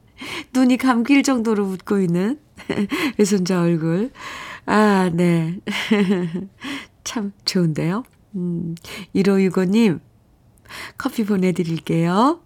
눈이 0.54 0.78
감길 0.78 1.24
정도로 1.24 1.66
웃고 1.66 2.00
있는 2.02 2.40
외손자 3.18 3.62
얼굴. 3.62 4.12
아, 4.72 5.10
네. 5.12 5.60
참 7.04 7.34
좋은데요. 7.44 8.04
음, 8.36 8.76
1565님, 9.16 10.00
커피 10.96 11.26
보내드릴게요. 11.26 12.40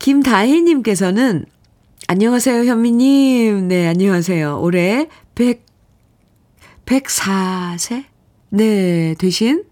김다희님께서는, 0.00 1.44
안녕하세요, 2.08 2.64
현미님. 2.64 3.68
네, 3.68 3.86
안녕하세요. 3.86 4.58
올해 4.60 5.08
100, 5.36 5.64
104세? 6.86 8.06
네, 8.50 9.14
되신 9.16 9.62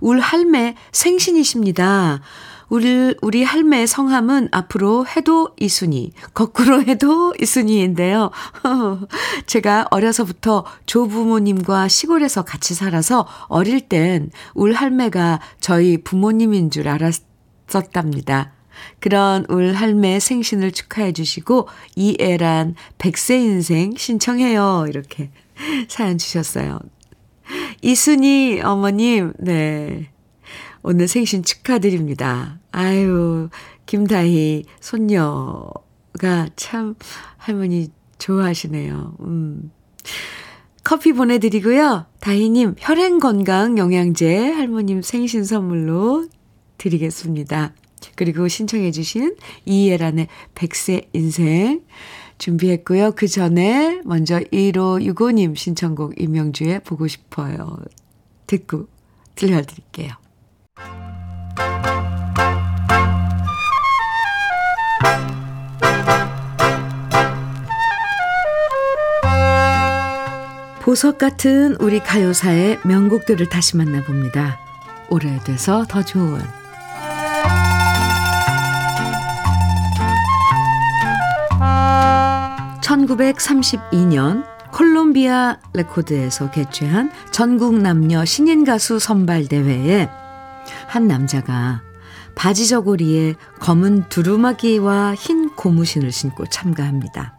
울 0.00 0.18
할매 0.18 0.76
생신이십니다. 0.92 2.22
우리, 2.68 3.14
우리 3.22 3.44
할매 3.44 3.86
성함은 3.86 4.48
앞으로 4.52 5.06
해도 5.06 5.50
이순이, 5.58 6.12
거꾸로 6.34 6.82
해도 6.84 7.34
이순이인데요. 7.40 8.30
제가 9.46 9.86
어려서부터 9.90 10.64
조부모님과 10.86 11.88
시골에서 11.88 12.42
같이 12.44 12.74
살아서 12.74 13.26
어릴 13.48 13.80
땐 13.88 14.30
울 14.54 14.72
할매가 14.72 15.40
저희 15.60 15.98
부모님인 16.02 16.70
줄 16.70 16.88
알았었답니다. 16.88 18.52
그런 19.00 19.44
울 19.48 19.74
할매 19.74 20.20
생신을 20.20 20.72
축하해 20.72 21.12
주시고 21.12 21.68
이애란 21.96 22.74
백세 22.98 23.38
인생 23.40 23.94
신청해요. 23.96 24.86
이렇게 24.88 25.30
사연 25.88 26.18
주셨어요. 26.18 26.78
이순이 27.82 28.60
어머님, 28.62 29.32
네. 29.38 30.10
오늘 30.82 31.08
생신 31.08 31.42
축하드립니다. 31.42 32.58
아유, 32.72 33.48
김다희 33.86 34.64
손녀가 34.80 36.48
참 36.56 36.94
할머니 37.36 37.90
좋아하시네요. 38.18 39.16
음. 39.20 39.70
커피 40.84 41.12
보내드리고요. 41.12 42.06
다희님, 42.20 42.76
혈행건강 42.78 43.76
영양제 43.78 44.52
할머님 44.52 45.02
생신 45.02 45.44
선물로 45.44 46.28
드리겠습니다. 46.78 47.74
그리고 48.14 48.48
신청해주신 48.48 49.36
이예란의 49.66 50.28
백세 50.54 51.08
인생 51.12 51.82
준비했고요. 52.38 53.12
그 53.16 53.26
전에 53.26 54.00
먼저 54.04 54.38
1565님 54.38 55.56
신청곡 55.56 56.20
임명주의 56.20 56.80
보고 56.84 57.06
싶어요. 57.06 57.76
듣고 58.46 58.88
들려드릴게요. 59.34 60.12
보석 70.88 71.18
같은 71.18 71.76
우리 71.80 72.00
가요사의 72.00 72.78
명곡들을 72.82 73.50
다시 73.50 73.76
만나봅니다. 73.76 74.58
오래돼서 75.10 75.84
더 75.86 76.02
좋은 76.02 76.40
1932년 82.80 84.46
콜롬비아 84.72 85.58
레코드에서 85.74 86.50
개최한 86.50 87.10
전국 87.32 87.74
남녀 87.74 88.24
신인 88.24 88.64
가수 88.64 88.98
선발 88.98 89.48
대회에 89.48 90.08
한 90.86 91.06
남자가 91.06 91.82
바지 92.34 92.68
저고리에 92.68 93.34
검은 93.60 94.08
두루마기와 94.08 95.14
흰 95.14 95.54
고무신을 95.56 96.12
신고 96.12 96.46
참가합니다. 96.46 97.36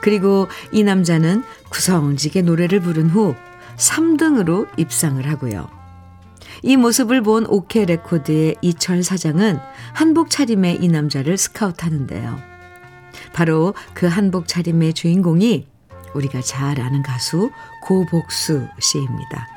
그리고 0.00 0.48
이 0.72 0.82
남자는 0.82 1.44
구성지게 1.70 2.42
노래를 2.42 2.80
부른 2.80 3.10
후 3.10 3.34
3등으로 3.76 4.66
입상을 4.76 5.24
하고요. 5.28 5.68
이 6.62 6.76
모습을 6.76 7.22
본 7.22 7.46
오케 7.46 7.84
레코드의 7.84 8.56
이철 8.62 9.02
사장은 9.02 9.58
한복 9.92 10.30
차림의 10.30 10.78
이 10.82 10.88
남자를 10.88 11.36
스카우트하는데요. 11.36 12.38
바로 13.32 13.74
그 13.92 14.06
한복 14.06 14.48
차림의 14.48 14.94
주인공이 14.94 15.66
우리가 16.14 16.40
잘 16.40 16.80
아는 16.80 17.02
가수 17.02 17.50
고복수 17.82 18.66
씨입니다. 18.80 19.53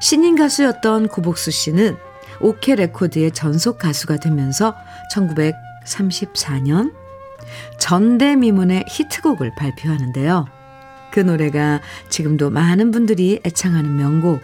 신인 0.00 0.36
가수였던 0.36 1.08
고복수 1.08 1.50
씨는 1.50 1.96
오케 2.40 2.74
레코드의 2.74 3.32
전속 3.32 3.78
가수가 3.78 4.18
되면서 4.18 4.74
1934년 5.12 6.92
전대미문의 7.78 8.84
히트곡을 8.88 9.52
발표하는데요. 9.56 10.46
그 11.12 11.20
노래가 11.20 11.80
지금도 12.08 12.50
많은 12.50 12.90
분들이 12.90 13.40
애창하는 13.44 13.96
명곡 13.96 14.40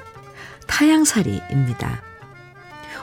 타향살이입니다. 0.67 2.03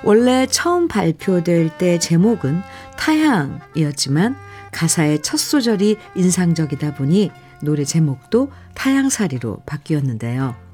원래 0.04 0.45
처음 0.45 0.88
발표될 0.88 1.78
때 1.78 2.00
제목은 2.00 2.62
타향이었지만 2.98 4.38
가사의 4.72 5.22
첫 5.22 5.38
소절이 5.38 5.98
인상적이다 6.16 6.93
보니 6.93 7.32
노래 7.62 7.84
제목도 7.84 8.52
타향살이로 8.76 9.64
바뀌었는데요. 9.66 10.66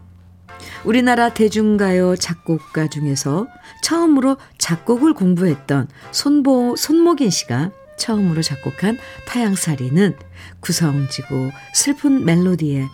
우리나라 0.86 1.30
대중가요 1.30 2.16
작곡가 2.16 2.88
중에서 2.88 3.48
처음으로 3.82 4.38
작곡을 4.58 5.14
공부했던 5.14 5.88
손보, 6.12 6.76
손목인 6.78 7.30
씨가 7.30 7.72
처음으로 7.98 8.42
작곡한 8.42 8.98
타향살이는 9.28 10.18
구성지고 10.60 11.52
슬픈 11.74 12.26
멜로디에 12.26 12.86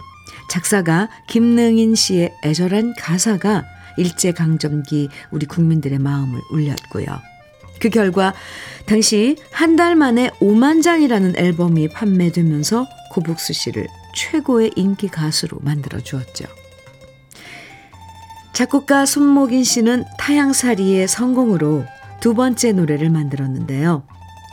작사가 0.49 1.09
김능인 1.27 1.95
씨의 1.95 2.33
애절한 2.43 2.95
가사가 2.97 3.63
일제강점기 3.97 5.09
우리 5.31 5.45
국민들의 5.45 5.99
마음을 5.99 6.39
울렸고요. 6.51 7.05
그 7.79 7.89
결과 7.89 8.33
당시 8.85 9.37
한 9.51 9.75
달 9.75 9.95
만에 9.95 10.29
5만 10.41 10.83
장이라는 10.83 11.37
앨범이 11.37 11.89
판매되면서 11.89 12.85
고복수 13.11 13.53
씨를 13.53 13.87
최고의 14.15 14.71
인기 14.75 15.07
가수로 15.07 15.59
만들어 15.61 15.99
주었죠. 15.99 16.45
작곡가 18.59 19.05
손목인 19.05 19.63
씨는 19.63 20.03
타향살이의 20.17 21.07
성공으로 21.07 21.85
두 22.19 22.33
번째 22.33 22.73
노래를 22.73 23.09
만들었는데요. 23.09 24.03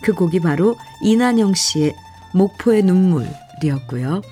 그 0.01 0.13
곡이 0.13 0.39
바로 0.39 0.77
이난영 1.03 1.55
씨의 1.55 1.93
목포의 2.33 2.85
눈물이었고요. 2.85 4.23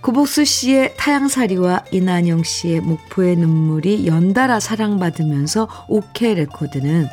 고복수 0.00 0.46
씨의 0.46 0.96
타향살이와 0.96 1.84
이난영 1.92 2.42
씨의 2.42 2.80
목포의 2.80 3.36
눈물이 3.36 4.06
연달아 4.06 4.60
사랑받으면서 4.60 5.68
오케 5.88 6.32
레코드는 6.32 7.06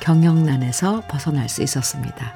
경영난에서 0.00 1.04
벗어날 1.08 1.48
수 1.48 1.62
있었습니다. 1.62 2.34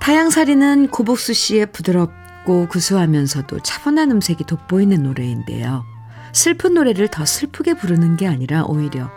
타향살이는 0.00 0.88
고복수 0.88 1.34
씨의 1.34 1.66
부드럽 1.66 2.21
고 2.44 2.66
구수하면서도 2.68 3.60
차분한 3.60 4.10
음색이 4.10 4.44
돋보이는 4.44 5.02
노래인데요. 5.02 5.84
슬픈 6.32 6.74
노래를 6.74 7.08
더 7.08 7.24
슬프게 7.24 7.74
부르는 7.74 8.16
게 8.16 8.26
아니라 8.26 8.64
오히려 8.64 9.10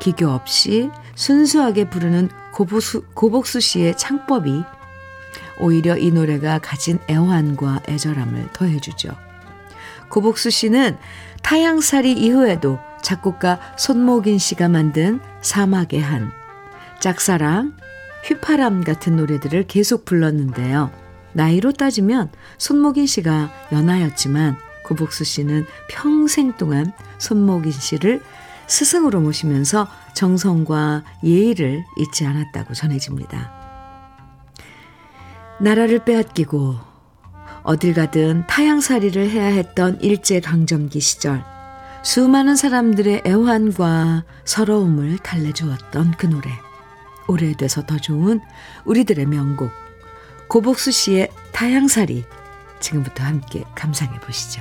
기교 0.00 0.28
없이 0.28 0.90
순수하게 1.14 1.90
부르는 1.90 2.28
고복수, 2.52 3.04
고복수 3.14 3.60
씨의 3.60 3.96
창법이 3.96 4.62
오히려 5.60 5.96
이 5.96 6.10
노래가 6.10 6.58
가진 6.58 6.98
애환과 7.08 7.82
애절함을 7.88 8.48
더해주죠. 8.52 9.10
고복수 10.08 10.50
씨는 10.50 10.98
타향살이 11.42 12.12
이후에도 12.12 12.78
작곡가 13.02 13.58
손목인 13.76 14.38
씨가 14.38 14.68
만든 14.68 15.20
사막의 15.40 16.00
한, 16.00 16.32
짝사랑, 17.00 17.76
휘파람 18.24 18.84
같은 18.84 19.16
노래들을 19.16 19.66
계속 19.66 20.04
불렀는데요. 20.04 21.01
나이로 21.34 21.72
따지면 21.72 22.30
손목인 22.58 23.06
씨가 23.06 23.50
연하였지만 23.72 24.56
고복수 24.84 25.24
씨는 25.24 25.64
평생 25.88 26.52
동안 26.56 26.92
손목인 27.18 27.72
씨를 27.72 28.20
스승으로 28.66 29.20
모시면서 29.20 29.88
정성과 30.14 31.04
예의를 31.24 31.84
잊지 31.98 32.26
않았다고 32.26 32.74
전해집니다. 32.74 33.52
나라를 35.60 36.04
빼앗기고 36.04 36.76
어딜 37.62 37.94
가든 37.94 38.46
타향살이를 38.48 39.30
해야 39.30 39.46
했던 39.46 40.00
일제강점기 40.00 41.00
시절 41.00 41.44
수많은 42.02 42.56
사람들의 42.56 43.22
애환과 43.24 44.24
서러움을 44.44 45.18
달래주었던 45.18 46.12
그 46.18 46.26
노래 46.26 46.50
오래돼서 47.28 47.86
더 47.86 47.96
좋은 47.98 48.40
우리들의 48.84 49.26
명곡 49.26 49.70
고복수 50.52 50.90
씨의 50.90 51.30
타향살이 51.52 52.24
지금부터 52.78 53.24
함께 53.24 53.64
감상해 53.74 54.20
보시죠. 54.20 54.60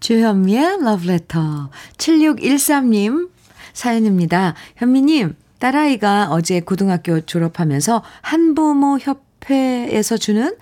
주현미의 0.00 0.82
러브레터 0.82 1.70
7613님 1.96 3.30
사연입니다. 3.72 4.54
현미님, 4.76 5.34
딸아이가 5.58 6.28
어제 6.30 6.60
고등학교 6.60 7.22
졸업하면서 7.22 8.02
한부모 8.20 8.98
협회에서 8.98 10.18
주는 10.18 10.54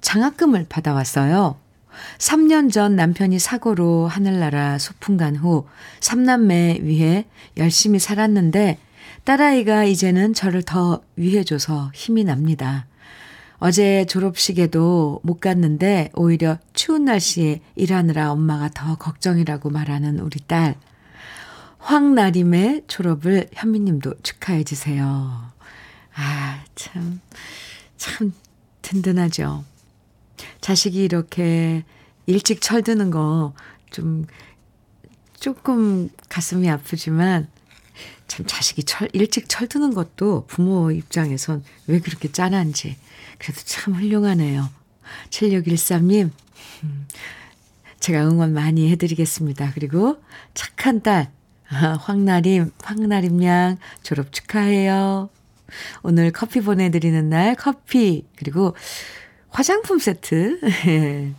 장학금을 0.00 0.64
받아왔어요. 0.70 1.58
3년 2.18 2.72
전 2.72 2.96
남편이 2.96 3.38
사고로 3.38 4.06
하늘나라 4.08 4.78
소풍 4.78 5.16
간 5.16 5.36
후 5.36 5.66
3남매 6.00 6.82
위해 6.82 7.24
열심히 7.56 7.98
살았는데 7.98 8.78
딸아이가 9.24 9.84
이제는 9.84 10.34
저를 10.34 10.62
더 10.62 11.02
위해줘서 11.16 11.90
힘이 11.94 12.24
납니다. 12.24 12.86
어제 13.58 14.06
졸업식에도 14.06 15.20
못 15.22 15.40
갔는데 15.40 16.10
오히려 16.14 16.58
추운 16.72 17.04
날씨에 17.04 17.60
일하느라 17.76 18.32
엄마가 18.32 18.70
더 18.70 18.96
걱정이라고 18.96 19.68
말하는 19.70 20.18
우리 20.20 20.40
딸. 20.46 20.76
황나림의 21.78 22.84
졸업을 22.88 23.48
현미님도 23.52 24.14
축하해 24.22 24.64
주세요. 24.64 25.50
아, 26.14 26.62
참, 26.74 27.20
참 27.96 28.32
든든하죠. 28.82 29.64
자식이 30.60 31.02
이렇게 31.02 31.84
일찍 32.26 32.60
철드는 32.60 33.10
거 33.10 33.54
좀 33.90 34.26
조금 35.38 36.08
가슴이 36.28 36.68
아프지만 36.70 37.48
참 38.28 38.46
자식이 38.46 38.84
철, 38.84 39.08
일찍 39.12 39.48
철드는 39.48 39.94
것도 39.94 40.46
부모 40.46 40.90
입장에선 40.90 41.64
왜 41.86 41.98
그렇게 42.00 42.30
짠한지 42.30 42.96
그래도 43.38 43.60
참 43.64 43.94
훌륭하네요. 43.94 44.68
7613님, 45.30 46.30
음, 46.84 47.08
제가 47.98 48.24
응원 48.28 48.52
많이 48.52 48.90
해드리겠습니다. 48.92 49.72
그리고 49.74 50.22
착한 50.54 51.02
딸, 51.02 51.32
아, 51.68 51.98
황나림, 52.00 52.70
황나림 52.80 53.42
양 53.42 53.76
졸업 54.02 54.32
축하해요. 54.32 55.30
오늘 56.02 56.30
커피 56.30 56.60
보내드리는 56.60 57.28
날 57.28 57.56
커피, 57.56 58.26
그리고 58.36 58.76
화장품 59.50 59.98
세트, 59.98 60.60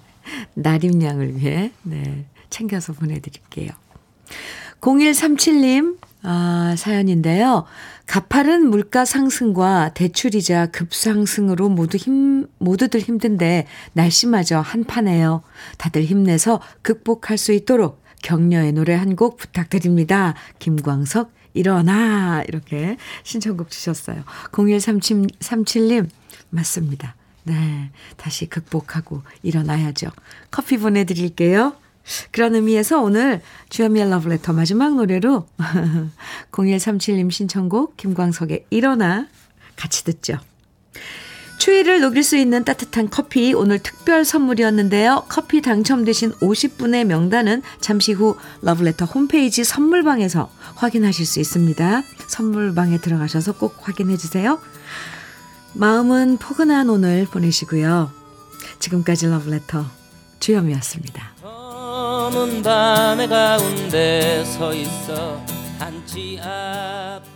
나림 0.55 1.01
양을 1.01 1.37
위해, 1.37 1.71
네, 1.83 2.25
챙겨서 2.49 2.93
보내드릴게요. 2.93 3.71
0137님, 4.81 5.97
아, 6.23 6.75
사연인데요. 6.77 7.65
가파른 8.07 8.69
물가 8.69 9.05
상승과 9.05 9.93
대출이자 9.93 10.67
급상승으로 10.67 11.69
모두 11.69 11.97
힘, 11.97 12.47
모두들 12.57 12.99
힘든데 12.99 13.67
날씨마저 13.93 14.59
한파네요. 14.59 15.43
다들 15.77 16.03
힘내서 16.03 16.61
극복할 16.81 17.37
수 17.37 17.53
있도록 17.53 18.01
격려의 18.23 18.73
노래 18.73 18.93
한 18.95 19.15
곡 19.15 19.37
부탁드립니다. 19.37 20.35
김광석, 20.59 21.31
일어나! 21.53 22.43
이렇게 22.47 22.97
신청곡 23.23 23.69
주셨어요. 23.69 24.23
0137님, 24.51 26.09
맞습니다. 26.49 27.15
네. 27.43 27.91
다시 28.17 28.47
극복하고 28.47 29.23
일어나야죠. 29.43 30.09
커피 30.49 30.77
보내드릴게요. 30.77 31.75
그런 32.31 32.55
의미에서 32.55 33.01
오늘 33.01 33.41
주현미의 33.69 34.09
러브레터 34.09 34.53
마지막 34.53 34.95
노래로 34.95 35.47
0137님 36.51 37.31
신청곡 37.31 37.97
김광석의 37.97 38.65
일어나 38.69 39.27
같이 39.75 40.03
듣죠. 40.03 40.39
추위를 41.61 42.01
녹일 42.01 42.23
수 42.23 42.37
있는 42.37 42.63
따뜻한 42.63 43.11
커피 43.11 43.53
오늘 43.53 43.77
특별 43.77 44.25
선물이었는데요. 44.25 45.25
커피 45.29 45.61
당첨되신 45.61 46.31
50분의 46.31 47.03
명단은 47.03 47.61
잠시 47.79 48.13
후 48.13 48.35
러브레터 48.63 49.05
홈페이지 49.05 49.63
선물방에서 49.63 50.49
확인하실 50.73 51.23
수 51.27 51.39
있습니다. 51.39 52.01
선물방에 52.25 52.97
들어가셔서 52.97 53.51
꼭 53.53 53.75
확인해 53.81 54.17
주세요. 54.17 54.59
마음은 55.73 56.37
포근한 56.37 56.89
오늘 56.89 57.25
보내시고요. 57.25 58.11
지금까지 58.79 59.27
러브레터. 59.27 59.85
검은 61.41 62.63
밤의 62.63 63.27
가운데 63.27 64.43
서 64.45 64.73
있어 64.73 65.39
한치 65.77 66.39
앞도 66.41 67.30